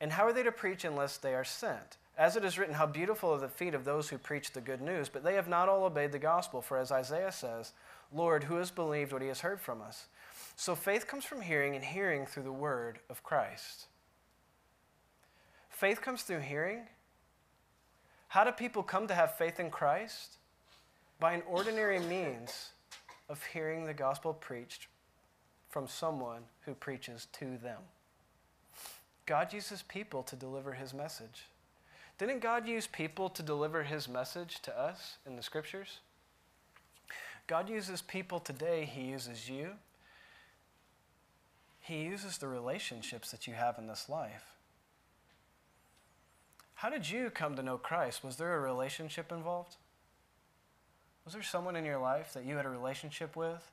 [0.00, 1.96] And how are they to preach unless they are sent?
[2.16, 4.80] As it is written, How beautiful are the feet of those who preach the good
[4.80, 6.62] news, but they have not all obeyed the gospel.
[6.62, 7.72] For as Isaiah says,
[8.12, 10.06] Lord, who has believed what he has heard from us?
[10.54, 13.86] So faith comes from hearing, and hearing through the word of Christ.
[15.68, 16.84] Faith comes through hearing.
[18.28, 20.38] How do people come to have faith in Christ?
[21.18, 22.70] By an ordinary means
[23.28, 24.86] of hearing the gospel preached
[25.70, 27.78] from someone who preaches to them.
[29.24, 31.46] God uses people to deliver his message.
[32.18, 35.98] Didn't God use people to deliver his message to us in the scriptures?
[37.46, 39.72] God uses people today, he uses you.
[41.80, 44.56] He uses the relationships that you have in this life.
[46.74, 48.24] How did you come to know Christ?
[48.24, 49.76] Was there a relationship involved?
[51.26, 53.68] Was there someone in your life that you had a relationship with?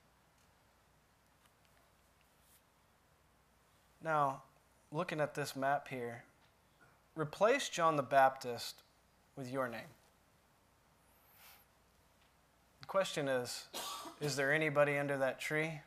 [4.04, 4.42] Now,
[4.92, 6.24] looking at this map here,
[7.16, 8.82] replace John the Baptist
[9.38, 9.82] with your name.
[12.82, 13.68] The question is
[14.20, 15.82] Is there anybody under that tree?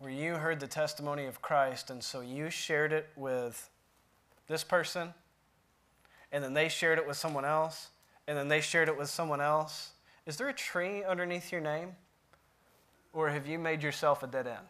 [0.00, 3.70] Where you heard the testimony of Christ, and so you shared it with
[4.48, 5.14] this person,
[6.32, 7.90] and then they shared it with someone else,
[8.28, 9.92] and then they shared it with someone else.
[10.26, 11.96] Is there a tree underneath your name?
[13.14, 14.66] Or have you made yourself a dead end?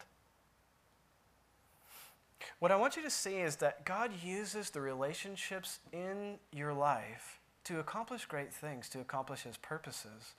[2.59, 7.39] What I want you to see is that God uses the relationships in your life
[7.65, 10.35] to accomplish great things, to accomplish His purposes.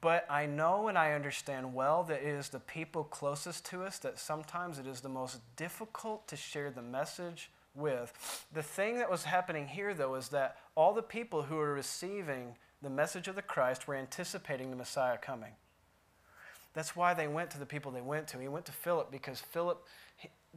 [0.00, 3.98] But I know and I understand well that it is the people closest to us
[3.98, 8.46] that sometimes it is the most difficult to share the message with.
[8.52, 12.56] The thing that was happening here, though, is that all the people who were receiving
[12.82, 15.52] the message of the Christ were anticipating the Messiah coming.
[16.74, 18.38] That's why they went to the people they went to.
[18.38, 19.86] He went to Philip because Philip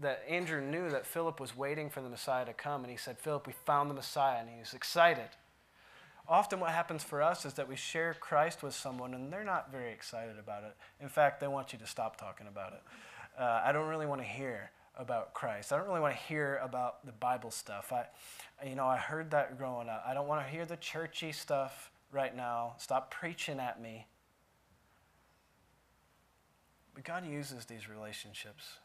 [0.02, 3.18] that Andrew knew that Philip was waiting for the Messiah to come, and he said,
[3.18, 5.30] Philip, we found the Messiah, and he was excited.
[6.28, 9.72] Often, what happens for us is that we share Christ with someone, and they're not
[9.72, 10.76] very excited about it.
[11.00, 12.82] In fact, they want you to stop talking about it.
[13.40, 15.72] Uh, I don't really want to hear about Christ.
[15.72, 17.92] I don't really want to hear about the Bible stuff.
[17.92, 18.06] I,
[18.66, 20.04] you know, I heard that growing up.
[20.08, 22.74] I don't want to hear the churchy stuff right now.
[22.78, 24.08] Stop preaching at me.
[26.94, 28.78] But God uses these relationships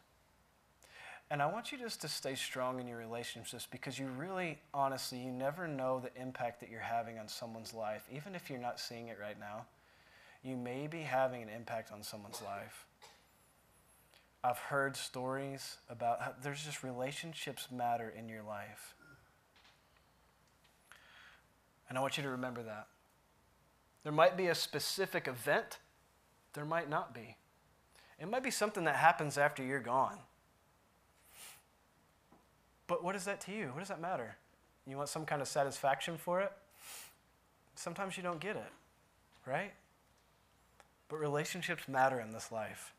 [1.32, 5.18] and I want you just to stay strong in your relationships because you really, honestly,
[5.18, 8.02] you never know the impact that you're having on someone's life.
[8.12, 9.66] Even if you're not seeing it right now,
[10.42, 12.84] you may be having an impact on someone's life.
[14.42, 18.94] I've heard stories about how there's just relationships matter in your life.
[21.88, 22.86] And I want you to remember that.
[24.02, 25.78] There might be a specific event,
[26.54, 27.36] there might not be.
[28.18, 30.18] It might be something that happens after you're gone.
[32.86, 33.68] But what is that to you?
[33.68, 34.36] What does that matter?
[34.86, 36.52] You want some kind of satisfaction for it?
[37.74, 38.72] Sometimes you don't get it,
[39.46, 39.72] right?
[41.08, 42.94] But relationships matter in this life.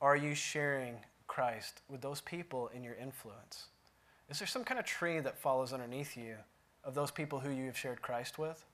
[0.00, 3.66] Are you sharing Christ with those people in your influence?
[4.28, 6.36] Is there some kind of tree that follows underneath you
[6.84, 8.64] of those people who you have shared Christ with?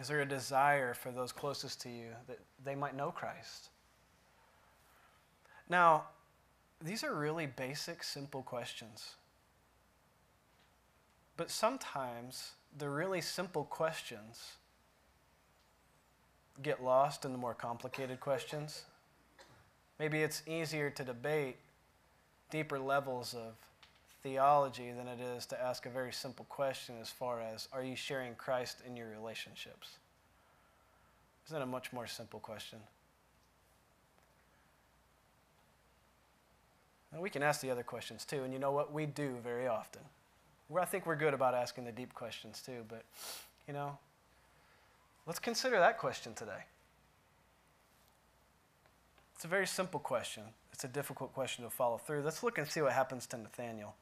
[0.00, 3.68] Is there a desire for those closest to you that they might know Christ?
[5.68, 6.04] Now,
[6.80, 9.16] these are really basic, simple questions.
[11.36, 14.56] But sometimes the really simple questions
[16.60, 18.82] get lost in the more complicated questions.
[19.98, 21.56] Maybe it's easier to debate
[22.50, 23.54] deeper levels of
[24.22, 27.96] theology than it is to ask a very simple question as far as are you
[27.96, 29.96] sharing Christ in your relationships?
[31.46, 32.78] Isn't that a much more simple question?
[37.12, 38.92] And we can ask the other questions too, and you know what?
[38.92, 40.02] We do very often.
[40.80, 43.04] I think we're good about asking the deep questions too, but
[43.68, 43.98] you know,
[45.26, 46.64] let's consider that question today.
[49.34, 50.44] It's a very simple question.
[50.72, 52.22] It's a difficult question to follow through.
[52.22, 53.94] Let's look and see what happens to Nathanael.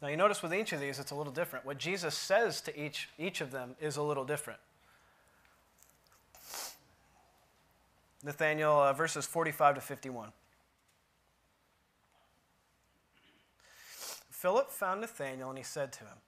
[0.00, 1.66] Now, you notice with each of these, it's a little different.
[1.66, 4.60] What Jesus says to each, each of them is a little different.
[8.22, 10.32] Nathanael, uh, verses 45 to 51.
[14.40, 16.18] Philip found Nathanael and he said to him,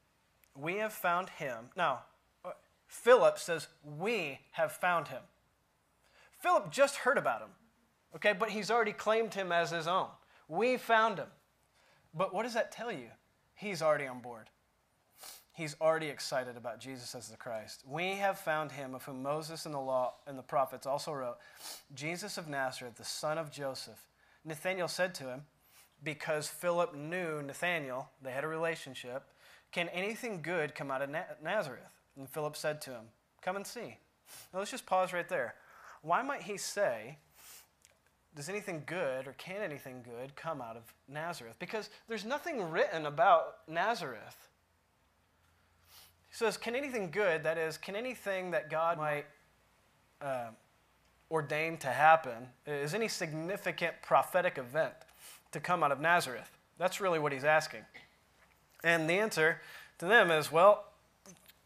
[0.57, 1.71] We have found him.
[1.77, 2.01] Now,
[2.45, 2.51] uh,
[2.89, 5.23] Philip says, We have found him.
[6.41, 7.51] Philip just heard about him,
[8.17, 10.09] okay, but he's already claimed him as his own.
[10.49, 11.29] We found him.
[12.15, 13.11] But what does that tell you?
[13.61, 14.49] he's already on board.
[15.53, 17.83] He's already excited about Jesus as the Christ.
[17.87, 21.37] We have found him of whom Moses and the law and the prophets also wrote,
[21.95, 24.09] Jesus of Nazareth, the son of Joseph.
[24.45, 25.43] Nathanael said to him,
[26.03, 29.25] because Philip knew Nathanael, they had a relationship,
[29.73, 31.11] can anything good come out of
[31.43, 31.93] Nazareth?
[32.17, 33.05] And Philip said to him,
[33.43, 33.97] Come and see.
[34.53, 35.55] Now let's just pause right there.
[36.03, 37.19] Why might he say,
[38.35, 41.57] does anything good or can anything good come out of Nazareth?
[41.59, 44.49] Because there's nothing written about Nazareth.
[46.29, 49.27] He says, Can anything good, that is, can anything that God might
[50.23, 50.51] uh,
[51.31, 54.95] ordain to happen, is any significant prophetic event
[55.53, 56.51] to come out of Nazareth?
[56.79, 57.85] That's really what he's asking.
[58.83, 59.61] And the answer
[59.99, 60.85] to them is, Well,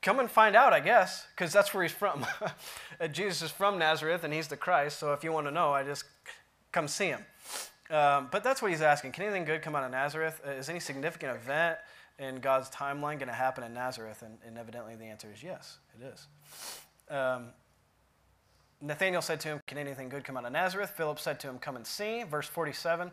[0.03, 2.27] come and find out, I guess, because that's where he's from.
[3.13, 5.83] Jesus is from Nazareth and he's the Christ, so if you want to know, I
[5.83, 6.05] just
[6.73, 7.25] come see him.
[7.91, 9.13] Um, but that's what he's asking.
[9.13, 10.41] Can anything good come out of Nazareth?
[10.47, 11.79] Uh, is any significant event
[12.19, 14.23] in God's timeline going to happen in Nazareth?
[14.23, 16.27] And, and, evidently the answer is yes, it is.
[17.15, 17.49] Um,
[18.81, 20.91] Nathanael said to him, Can anything good come out of Nazareth?
[20.97, 22.25] Philip said to him, Come and see.
[22.25, 23.11] Verse 47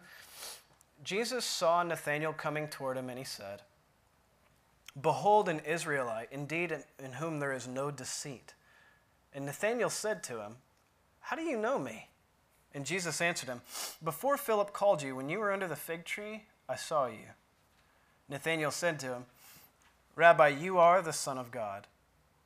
[1.03, 3.61] Jesus saw Nathanael coming toward him, and he said,
[4.99, 8.53] Behold, an Israelite, indeed, in, whom there is no deceit.
[9.33, 10.57] And Nathanael said to him,
[11.21, 12.07] How do you know me?
[12.73, 13.61] And Jesus answered him,
[14.03, 17.33] Before Philip called you, when you were under the fig tree, I saw you.
[18.29, 19.25] Nathanael said to him,
[20.15, 21.87] Rabbi, you are the Son of God.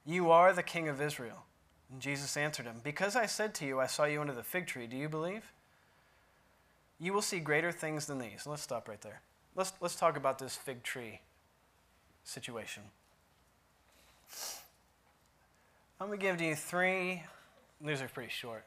[0.06, 1.46] You are the King of Israel.
[1.92, 4.68] And Jesus answered him, Because I said to you, I saw you under the fig
[4.68, 5.52] tree, do you believe?
[7.00, 8.46] You will see greater things than these.
[8.46, 9.22] Let's stop right there.
[9.56, 11.22] Let's, let's talk about this fig tree
[12.24, 12.84] situation.
[16.00, 17.24] I'm going to give you three,
[17.82, 18.66] these are pretty short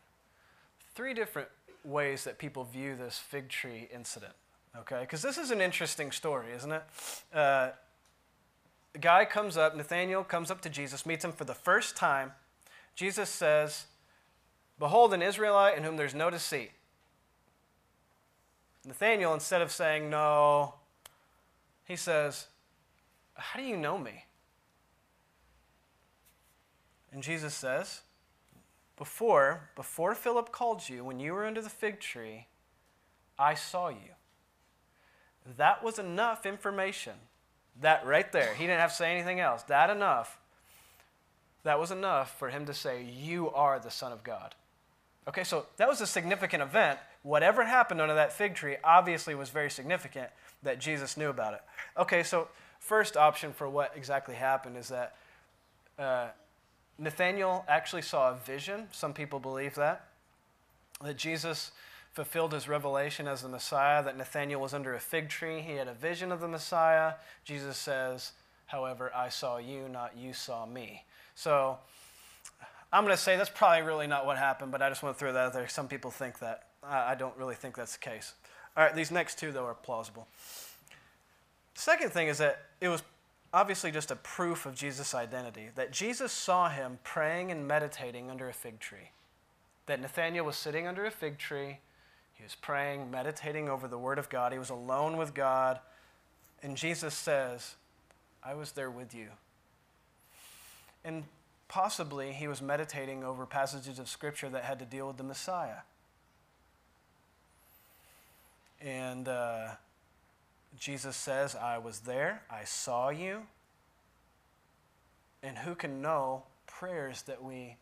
[0.98, 1.46] three different
[1.84, 4.32] ways that people view this fig tree incident,
[4.76, 5.02] okay?
[5.02, 6.82] Because this is an interesting story, isn't it?
[7.32, 7.68] Uh,
[8.94, 12.32] the guy comes up, Nathanael comes up to Jesus, meets him for the first time.
[12.96, 13.86] Jesus says,
[14.80, 16.72] Behold, an Israelite in whom there's no deceit.
[18.86, 20.74] Nathanael, instead of saying no,
[21.84, 22.46] he says,
[23.34, 24.24] How do you know me?
[27.12, 28.02] And Jesus says,
[28.98, 32.46] before, before Philip called you, when you were under the fig tree,
[33.38, 34.14] I saw you.
[35.56, 37.14] That was enough information.
[37.80, 38.52] That right there.
[38.54, 39.62] He didn't have to say anything else.
[39.64, 40.38] That enough.
[41.62, 44.56] That was enough for him to say, You are the Son of God.
[45.28, 46.98] Okay, so that was a significant event.
[47.28, 50.30] Whatever happened under that fig tree obviously was very significant
[50.62, 51.60] that Jesus knew about it.
[51.98, 52.48] Okay, so
[52.78, 55.14] first option for what exactly happened is that
[55.98, 56.28] uh,
[56.98, 58.86] Nathanael actually saw a vision.
[58.92, 60.06] Some people believe that.
[61.04, 61.72] That Jesus
[62.12, 65.60] fulfilled his revelation as the Messiah, that Nathanael was under a fig tree.
[65.60, 67.12] He had a vision of the Messiah.
[67.44, 68.32] Jesus says,
[68.64, 71.04] however, I saw you, not you saw me.
[71.34, 71.76] So
[72.90, 75.20] I'm going to say that's probably really not what happened, but I just want to
[75.20, 75.68] throw that out there.
[75.68, 76.67] Some people think that.
[76.88, 78.34] I don't really think that's the case.
[78.76, 80.26] All right, these next two, though, are plausible.
[81.74, 83.02] Second thing is that it was
[83.52, 88.48] obviously just a proof of Jesus' identity that Jesus saw him praying and meditating under
[88.48, 89.10] a fig tree.
[89.86, 91.78] That Nathanael was sitting under a fig tree,
[92.34, 95.80] he was praying, meditating over the Word of God, he was alone with God,
[96.62, 97.76] and Jesus says,
[98.42, 99.28] I was there with you.
[101.04, 101.24] And
[101.68, 105.82] possibly he was meditating over passages of Scripture that had to deal with the Messiah.
[108.80, 109.68] And uh,
[110.78, 113.42] Jesus says, I was there, I saw you.
[115.42, 117.76] And who can know prayers that we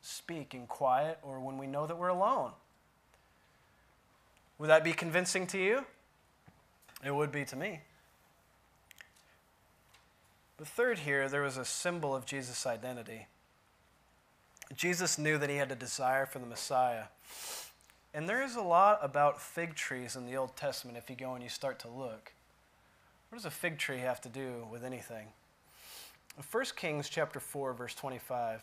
[0.00, 2.52] speak in quiet or when we know that we're alone?
[4.58, 5.84] Would that be convincing to you?
[7.04, 7.80] It would be to me.
[10.56, 13.26] But third, here, there was a symbol of Jesus' identity.
[14.76, 17.04] Jesus knew that he had a desire for the Messiah.
[18.14, 21.34] And there is a lot about fig trees in the Old Testament if you go
[21.34, 22.32] and you start to look.
[23.28, 25.26] What does a fig tree have to do with anything?
[26.48, 28.62] 1 Kings chapter 4 verse 25.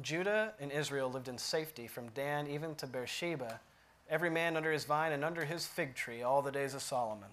[0.00, 3.60] Judah and Israel lived in safety from Dan even to Beersheba,
[4.08, 7.28] every man under his vine and under his fig tree all the days of Solomon.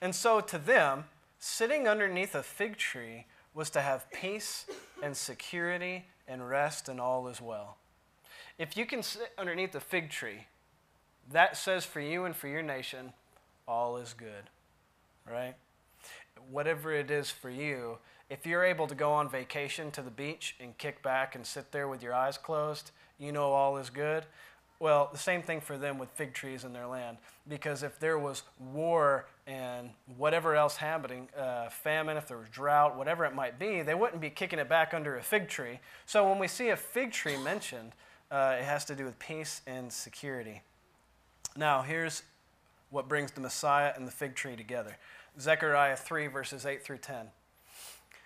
[0.00, 1.04] And so to them,
[1.38, 4.64] sitting underneath a fig tree was to have peace
[5.02, 7.76] and security and rest and all is well.
[8.58, 10.46] If you can sit underneath a fig tree,
[11.30, 13.12] that says for you and for your nation,
[13.68, 14.48] all is good,
[15.30, 15.54] right?
[16.50, 17.98] Whatever it is for you,
[18.30, 21.70] if you're able to go on vacation to the beach and kick back and sit
[21.70, 24.24] there with your eyes closed, you know all is good.
[24.78, 27.18] Well, the same thing for them with fig trees in their land.
[27.48, 28.42] Because if there was
[28.72, 33.82] war and whatever else happening, uh, famine, if there was drought, whatever it might be,
[33.82, 35.80] they wouldn't be kicking it back under a fig tree.
[36.04, 37.92] So when we see a fig tree mentioned,
[38.30, 40.62] uh, it has to do with peace and security.
[41.56, 42.22] Now, here's
[42.90, 44.96] what brings the Messiah and the fig tree together
[45.38, 47.28] Zechariah 3, verses 8 through 10.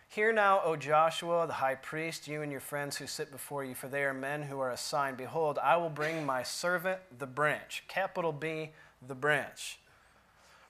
[0.09, 3.77] Hear now, O Joshua, the high priest, you and your friends who sit before you,
[3.77, 5.17] for they are men who are assigned.
[5.17, 8.71] Behold, I will bring my servant, the branch, capital B,
[9.07, 9.79] the branch.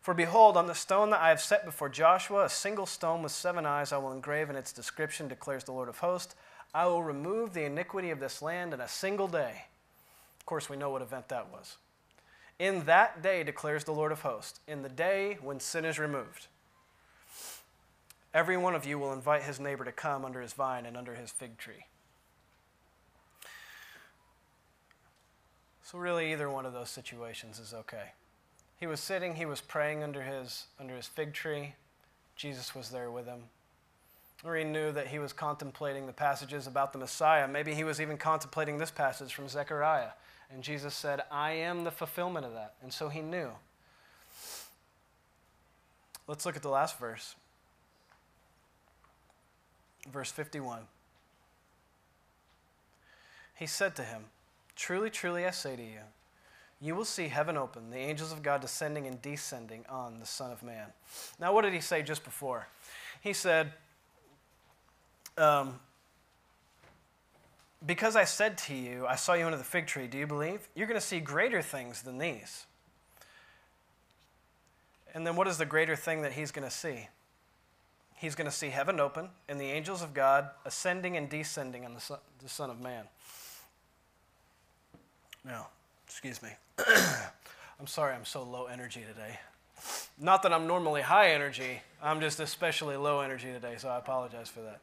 [0.03, 3.33] For behold, on the stone that I have set before Joshua, a single stone with
[3.33, 6.35] seven eyes, I will engrave in its description, declares the Lord of hosts.
[6.75, 9.65] I will remove the iniquity of this land in a single day.
[10.39, 11.77] Of course, we know what event that was.
[12.59, 16.47] In that day, declares the Lord of hosts, in the day when sin is removed,
[18.35, 21.15] every one of you will invite his neighbor to come under his vine and under
[21.15, 21.87] his fig tree.
[25.83, 28.13] So, really, either one of those situations is okay.
[28.79, 31.75] He was sitting, he was praying under his, under his fig tree.
[32.37, 33.45] Jesus was there with him
[34.43, 37.47] he knew that he was contemplating the passages about the Messiah.
[37.47, 40.11] Maybe he was even contemplating this passage from Zechariah.
[40.53, 42.75] And Jesus said, I am the fulfillment of that.
[42.83, 43.51] And so he knew.
[46.27, 47.35] Let's look at the last verse.
[50.11, 50.81] Verse 51.
[53.57, 54.25] He said to him,
[54.75, 56.01] Truly, truly, I say to you,
[56.81, 60.51] you will see heaven open, the angels of God descending and descending on the Son
[60.51, 60.87] of Man.
[61.39, 62.69] Now, what did he say just before?
[63.21, 63.73] He said,
[65.37, 65.79] um,
[67.85, 70.69] because I said to you, I saw you under the fig tree, do you believe?
[70.75, 72.67] You're going to see greater things than these.
[75.15, 77.09] And then what is the greater thing that he's going to see?
[78.17, 81.95] He's going to see heaven open and the angels of God ascending and descending on
[81.95, 83.05] the Son, the son of Man.
[85.45, 85.69] Now,
[86.07, 86.51] excuse me.
[87.81, 89.39] I'm sorry I'm so low energy today.
[90.19, 94.51] Not that I'm normally high energy, I'm just especially low energy today, so I apologize
[94.51, 94.81] for that.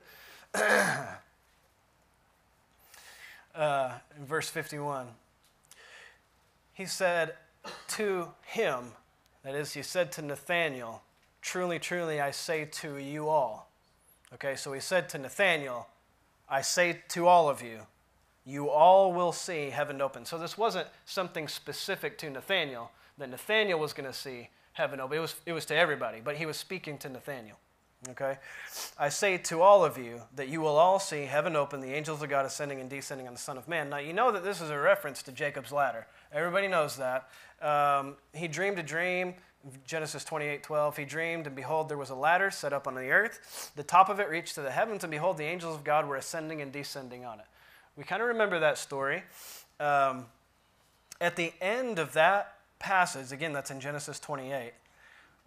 [3.56, 3.92] uh,
[4.26, 5.08] verse 51,
[6.74, 7.34] he said
[7.90, 8.92] to him,
[9.44, 11.04] that is, he said to Nathanael,
[11.42, 13.70] Truly, truly, I say to you all.
[14.34, 15.88] Okay, so he said to Nathanael,
[16.50, 17.80] I say to all of you,
[18.46, 20.26] you all will see heaven open.
[20.26, 25.18] So this wasn't something specific to Nathanael, that Nathanael was going to see heaven open.
[25.18, 27.58] It was, it was to everybody, but he was speaking to Nathanael.
[28.10, 28.38] Okay?
[28.98, 32.22] I say to all of you that you will all see heaven open, the angels
[32.22, 33.90] of God ascending and descending on the Son of Man.
[33.90, 36.06] Now, you know that this is a reference to Jacob's ladder.
[36.32, 37.30] Everybody knows that.
[37.62, 39.34] Um, he dreamed a dream,
[39.86, 40.98] Genesis 28 12.
[40.98, 43.72] He dreamed, and behold, there was a ladder set up on the earth.
[43.76, 46.16] The top of it reached to the heavens, and behold, the angels of God were
[46.16, 47.46] ascending and descending on it.
[47.96, 49.24] We kind of remember that story.
[49.80, 50.28] Um,
[51.20, 54.72] at the end of that passage, again, that's in Genesis 28,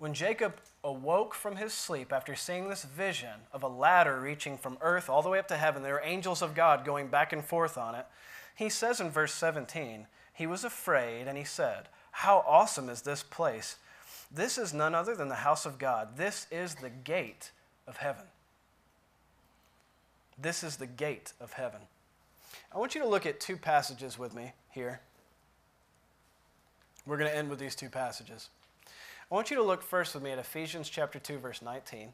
[0.01, 4.78] when Jacob awoke from his sleep after seeing this vision of a ladder reaching from
[4.80, 7.44] earth all the way up to heaven, there were angels of God going back and
[7.44, 8.07] forth on it.
[8.57, 13.22] He says in verse 17, he was afraid and he said, How awesome is this
[13.22, 13.76] place!
[14.32, 16.16] This is none other than the house of God.
[16.16, 17.51] This is the gate
[17.86, 18.24] of heaven.
[20.40, 21.80] This is the gate of heaven.
[22.74, 25.01] I want you to look at two passages with me here.
[27.05, 28.48] We're going to end with these two passages.
[29.31, 32.12] I want you to look first with me at Ephesians chapter 2 verse 19.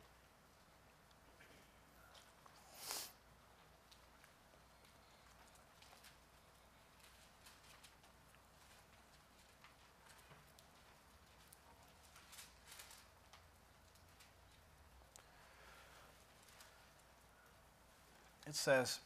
[18.47, 19.01] It says,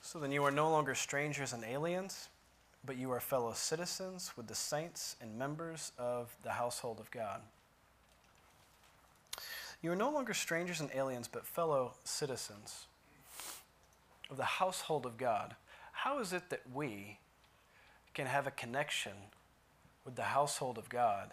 [0.00, 2.28] So then you are no longer strangers and aliens,
[2.86, 7.40] but you are fellow citizens with the saints and members of the household of God.
[9.82, 12.86] You are no longer strangers and aliens, but fellow citizens
[14.30, 15.56] of the household of God.
[15.92, 17.18] How is it that we
[18.14, 19.12] can have a connection
[20.04, 21.32] with the household of God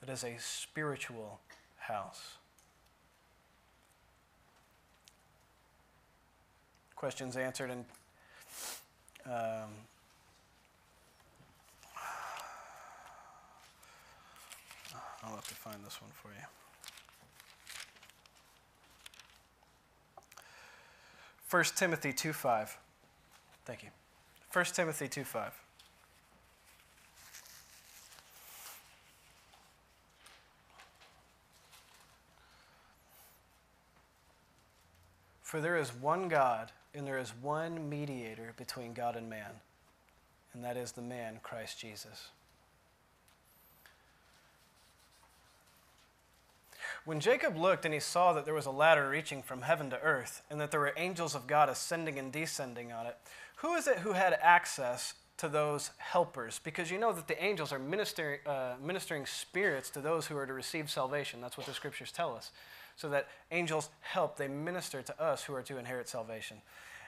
[0.00, 1.40] that is a spiritual
[1.78, 2.36] house?
[6.96, 7.84] Questions answered in
[9.26, 9.70] um,
[15.22, 16.44] I'll have to find this one for you.
[21.50, 22.78] 1 Timothy 2 5.
[23.66, 23.90] Thank you.
[24.52, 25.52] 1 Timothy 2 5.
[35.42, 39.50] For there is one God, and there is one mediator between God and man,
[40.54, 42.28] and that is the man, Christ Jesus.
[47.04, 50.00] When Jacob looked and he saw that there was a ladder reaching from heaven to
[50.00, 53.16] earth, and that there were angels of God ascending and descending on it,
[53.56, 56.60] who is it who had access to those helpers?
[56.62, 60.46] Because you know that the angels are ministering, uh, ministering spirits to those who are
[60.46, 61.40] to receive salvation.
[61.40, 62.52] That's what the scriptures tell us.
[62.94, 66.58] So that angels help, they minister to us who are to inherit salvation.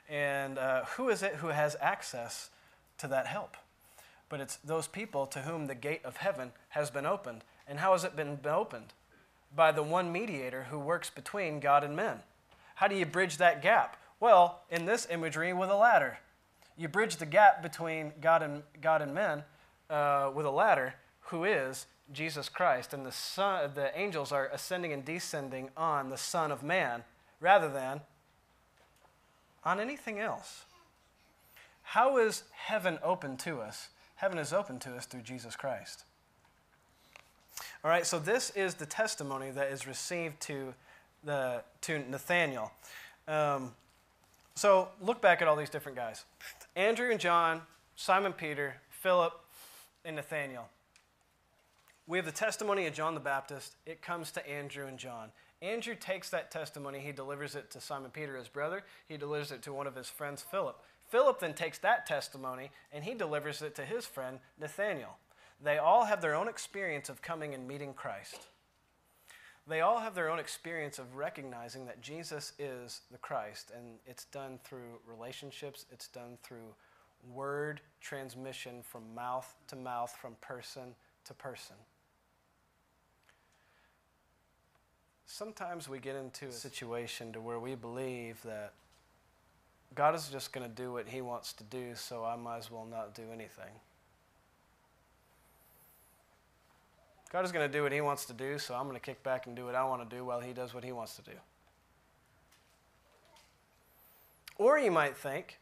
[0.09, 2.51] And uh, who is it who has access
[2.99, 3.57] to that help?
[4.29, 7.45] But it's those people to whom the gate of heaven has been opened.
[7.69, 8.93] And how has it been opened?
[9.55, 12.19] By the one mediator who works between God and men.
[12.77, 13.97] How do you bridge that gap?
[14.21, 16.19] Well, in this imagery, with a ladder.
[16.77, 19.45] You bridge the gap between God and, God and men
[19.89, 20.95] uh, with a ladder,
[21.29, 22.93] who is Jesus Christ.
[22.93, 27.05] And the, son, the angels are ascending and descending on the Son of Man
[27.41, 28.01] rather than
[29.65, 30.65] on anything else.
[31.83, 33.89] How is heaven open to us?
[34.17, 36.05] Heaven is open to us through Jesus Christ.
[37.85, 40.73] All right, so this is the testimony that is received to,
[41.23, 42.73] the, to Nathanael.
[43.29, 43.73] Um,
[44.55, 46.25] so look back at all these different guys
[46.77, 47.61] Andrew and John,
[47.95, 49.39] Simon Peter, Philip,
[50.03, 50.71] and Nathanael.
[52.07, 53.77] We have the testimony of John the Baptist.
[53.85, 55.29] It comes to Andrew and John.
[55.61, 58.83] Andrew takes that testimony, he delivers it to Simon Peter, his brother.
[59.07, 60.81] He delivers it to one of his friends, Philip.
[61.11, 65.19] Philip then takes that testimony and he delivers it to his friend, Nathanael.
[65.63, 68.49] They all have their own experience of coming and meeting Christ.
[69.67, 74.27] They all have their own experience of recognizing that Jesus is the Christ, and it's
[74.27, 76.75] done through relationships, it's done through
[77.33, 80.95] word transmission from mouth to mouth, from person
[81.25, 81.77] to person.
[85.25, 88.75] Sometimes we get into a situation to where we believe that
[89.95, 92.71] God is just going to do what he wants to do, so I might as
[92.71, 93.73] well not do anything.
[97.33, 99.23] God is going to do what He wants to do, so I'm going to kick
[99.23, 101.23] back and do what I want to do while He does what He wants to
[101.23, 101.33] do.
[104.57, 105.59] Or you might think,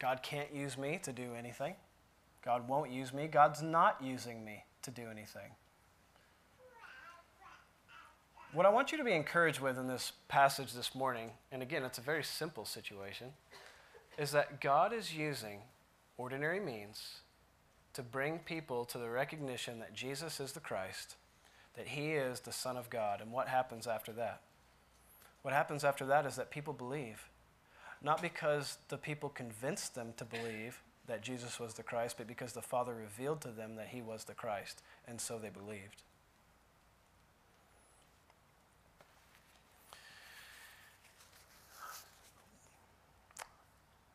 [0.00, 1.76] God can't use me to do anything.
[2.44, 3.28] God won't use me.
[3.28, 5.52] God's not using me to do anything.
[8.52, 11.84] What I want you to be encouraged with in this passage this morning, and again,
[11.84, 13.28] it's a very simple situation,
[14.18, 15.60] is that God is using
[16.18, 17.20] ordinary means
[17.94, 21.16] to bring people to the recognition that Jesus is the Christ,
[21.76, 23.20] that he is the Son of God.
[23.20, 24.40] And what happens after that?
[25.42, 27.28] What happens after that is that people believe.
[28.02, 32.52] Not because the people convinced them to believe that Jesus was the Christ, but because
[32.52, 36.02] the Father revealed to them that he was the Christ, and so they believed.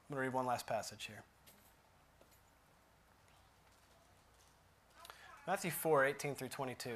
[0.10, 1.24] I'm going to read one last passage here.
[5.48, 6.90] Matthew 4 18 through 22.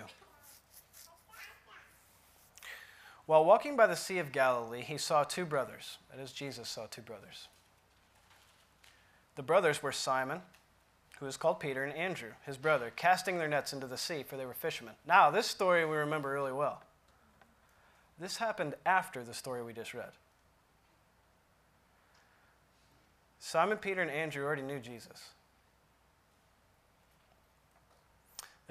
[3.26, 6.00] While walking by the Sea of Galilee, he saw two brothers.
[6.12, 7.48] That is, Jesus saw two brothers.
[9.36, 10.42] The brothers were Simon,
[11.20, 14.36] who is called Peter, and Andrew, his brother, casting their nets into the sea, for
[14.36, 14.96] they were fishermen.
[15.08, 16.82] Now, this story we remember really well.
[18.20, 20.12] This happened after the story we just read.
[23.40, 25.30] Simon Peter and Andrew already knew Jesus.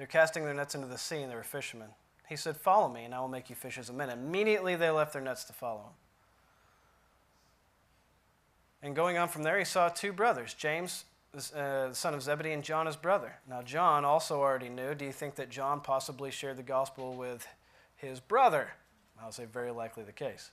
[0.01, 1.89] They're casting their nets into the sea, and they were fishermen.
[2.27, 4.09] He said, Follow me, and I will make you fishers of men.
[4.09, 5.93] Immediately they left their nets to follow him.
[8.81, 12.51] And going on from there, he saw two brothers, James, uh, the son of Zebedee,
[12.51, 13.35] and John, his brother.
[13.47, 14.95] Now, John also already knew.
[14.95, 17.47] Do you think that John possibly shared the gospel with
[17.95, 18.71] his brother?
[19.21, 20.49] I'll say, very likely the case.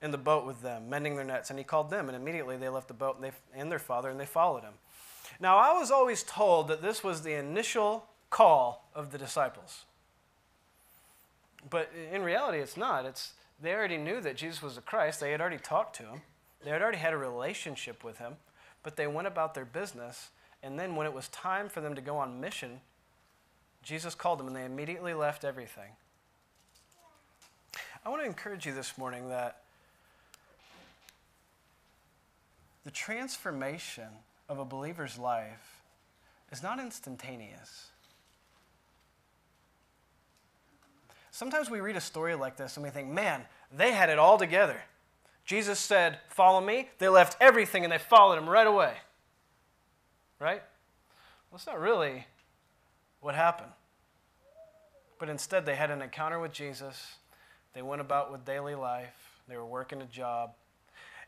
[0.00, 1.50] In the boat with them, mending their nets.
[1.50, 4.08] And he called them, and immediately they left the boat and, they, and their father,
[4.08, 4.72] and they followed him.
[5.38, 9.84] Now, I was always told that this was the initial call of the disciples.
[11.70, 13.06] But in reality, it's not.
[13.06, 16.22] It's, they already knew that Jesus was the Christ, they had already talked to him.
[16.64, 18.34] They had already had a relationship with him,
[18.82, 20.30] but they went about their business.
[20.64, 22.80] And then when it was time for them to go on mission,
[23.84, 25.90] Jesus called them and they immediately left everything.
[28.04, 29.60] I want to encourage you this morning that
[32.84, 34.08] the transformation
[34.48, 35.82] of a believer's life
[36.50, 37.90] is not instantaneous.
[41.34, 43.42] Sometimes we read a story like this and we think, man,
[43.76, 44.80] they had it all together.
[45.44, 46.90] Jesus said, Follow me.
[46.98, 48.94] They left everything and they followed him right away.
[50.38, 50.62] Right?
[51.50, 52.28] Well, that's not really
[53.20, 53.72] what happened.
[55.18, 57.16] But instead, they had an encounter with Jesus.
[57.72, 59.40] They went about with daily life.
[59.48, 60.52] They were working a job.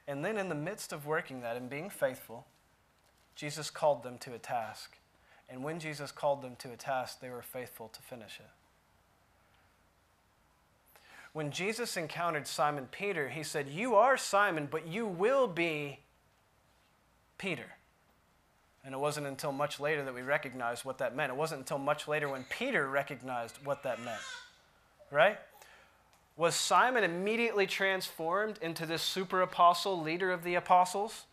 [0.06, 2.46] And then, in the midst of working that and being faithful,
[3.34, 4.98] Jesus called them to a task.
[5.48, 8.55] And when Jesus called them to a task, they were faithful to finish it.
[11.36, 15.98] When Jesus encountered Simon Peter, he said, You are Simon, but you will be
[17.36, 17.74] Peter.
[18.82, 21.30] And it wasn't until much later that we recognized what that meant.
[21.30, 24.22] It wasn't until much later when Peter recognized what that meant.
[25.10, 25.36] Right?
[26.38, 31.24] Was Simon immediately transformed into this super apostle, leader of the apostles?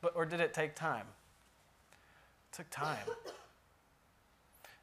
[0.00, 1.06] But, or did it take time?
[2.52, 3.08] It took time.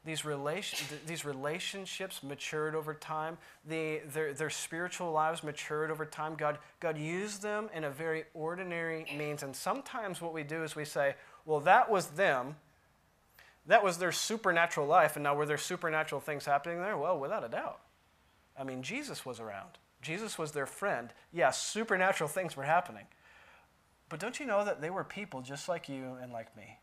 [0.05, 3.37] These, relation, these relationships matured over time.
[3.67, 6.35] The, their, their spiritual lives matured over time.
[6.35, 9.43] God, God used them in a very ordinary means.
[9.43, 12.55] And sometimes what we do is we say, well, that was them.
[13.67, 15.17] That was their supernatural life.
[15.17, 16.97] And now were there supernatural things happening there?
[16.97, 17.79] Well, without a doubt.
[18.57, 19.77] I mean, Jesus was around.
[20.01, 21.09] Jesus was their friend.
[21.33, 23.05] Yes, supernatural things were happening.
[24.07, 26.79] But don't you know that they were people just like you and like me?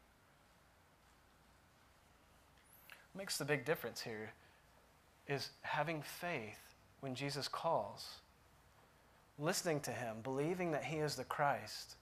[3.17, 4.33] Makes the big difference here
[5.27, 8.17] is having faith when Jesus calls,
[9.39, 11.97] listening to him, believing that he is the Christ.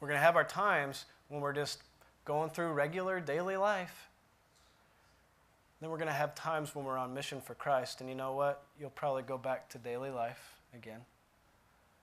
[0.00, 1.82] We're going to have our times when we're just
[2.24, 4.08] going through regular daily life.
[5.80, 8.00] Then we're going to have times when we're on mission for Christ.
[8.00, 8.62] And you know what?
[8.78, 11.00] You'll probably go back to daily life again.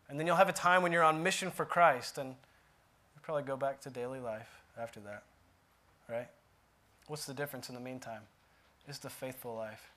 [0.09, 2.17] And then you'll have a time when you're on mission for Christ.
[2.17, 2.35] And
[3.23, 5.23] probably go back to daily life after that,
[6.09, 6.27] right?
[7.07, 8.21] What's the difference in the meantime?
[8.87, 9.91] It's the faithful life.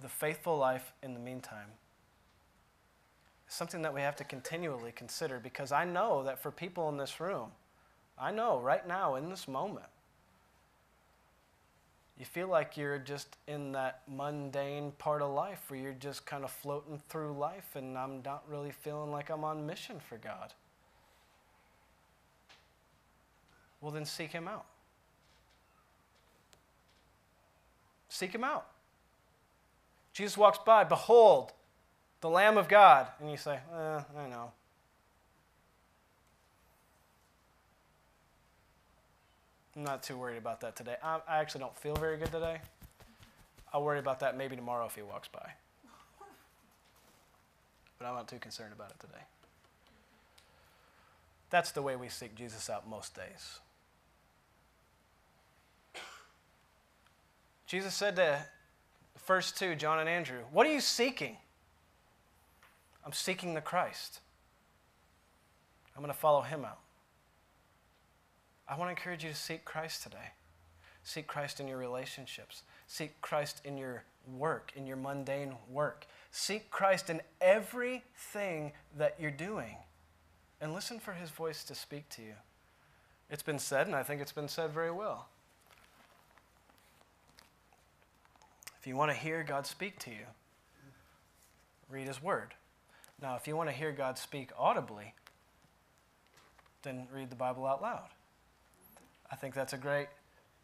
[0.00, 1.68] The faithful life in the meantime
[3.48, 6.96] is something that we have to continually consider because I know that for people in
[6.96, 7.50] this room,
[8.18, 9.86] I know right now in this moment,
[12.18, 16.44] you feel like you're just in that mundane part of life where you're just kind
[16.44, 20.52] of floating through life and I'm not really feeling like I'm on mission for God.
[23.80, 24.64] Well, then seek Him out.
[28.08, 28.66] Seek Him out.
[30.12, 31.52] Jesus walks by, behold,
[32.20, 33.08] the Lamb of God.
[33.20, 34.52] And you say, eh, I know.
[39.76, 40.96] I'm not too worried about that today.
[41.02, 42.58] I, I actually don't feel very good today.
[43.72, 45.50] I'll worry about that maybe tomorrow if he walks by.
[47.98, 49.22] But I'm not too concerned about it today.
[51.50, 53.60] That's the way we seek Jesus out most days.
[57.66, 58.38] Jesus said to
[59.14, 61.36] the first two, John and Andrew, What are you seeking?
[63.04, 64.20] I'm seeking the Christ.
[65.94, 66.78] I'm going to follow him out.
[68.68, 70.32] I want to encourage you to seek Christ today.
[71.02, 72.62] Seek Christ in your relationships.
[72.86, 76.06] Seek Christ in your work, in your mundane work.
[76.30, 79.76] Seek Christ in everything that you're doing.
[80.60, 82.34] And listen for his voice to speak to you.
[83.30, 85.28] It's been said, and I think it's been said very well.
[88.80, 90.26] If you want to hear God speak to you,
[91.90, 92.54] read his word.
[93.20, 95.14] Now, if you want to hear God speak audibly,
[96.82, 98.08] then read the Bible out loud.
[99.34, 100.06] I think that's a great,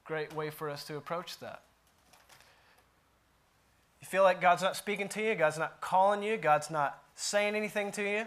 [0.05, 1.63] great way for us to approach that.
[4.01, 7.57] You feel like God's not speaking to you, God's not calling you, God's not saying
[7.57, 8.27] anything to you,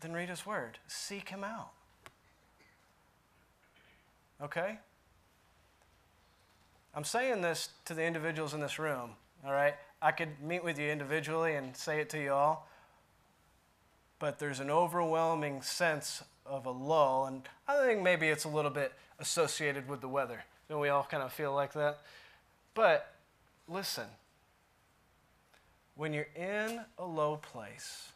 [0.00, 0.78] then read His Word.
[0.88, 1.68] Seek Him out.
[4.42, 4.78] Okay?
[6.94, 9.10] I'm saying this to the individuals in this room,
[9.44, 9.74] all right?
[10.00, 12.66] I could meet with you individually and say it to you all,
[14.18, 18.70] but there's an overwhelming sense of a lull, and I think maybe it's a little
[18.70, 20.42] bit associated with the weather.
[20.68, 22.00] Don't we all kind of feel like that?
[22.74, 23.12] But
[23.68, 24.06] listen,
[25.94, 28.08] when you're in a low place,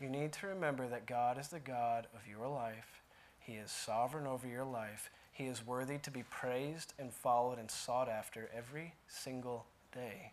[0.00, 3.02] you need to remember that God is the God of your life.
[3.38, 5.10] He is sovereign over your life.
[5.32, 10.32] He is worthy to be praised and followed and sought after every single day.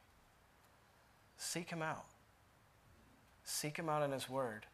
[1.37, 2.05] Seek Him out.
[3.43, 4.67] Seek Him out in His Word.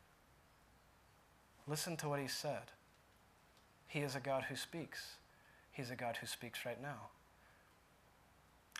[1.67, 2.71] Listen to what He said.
[3.88, 5.15] He is a God who speaks.
[5.71, 7.09] He's a God who speaks right now.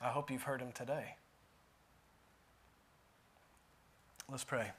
[0.02, 1.16] I hope you've heard Him today.
[4.30, 4.72] Let's pray.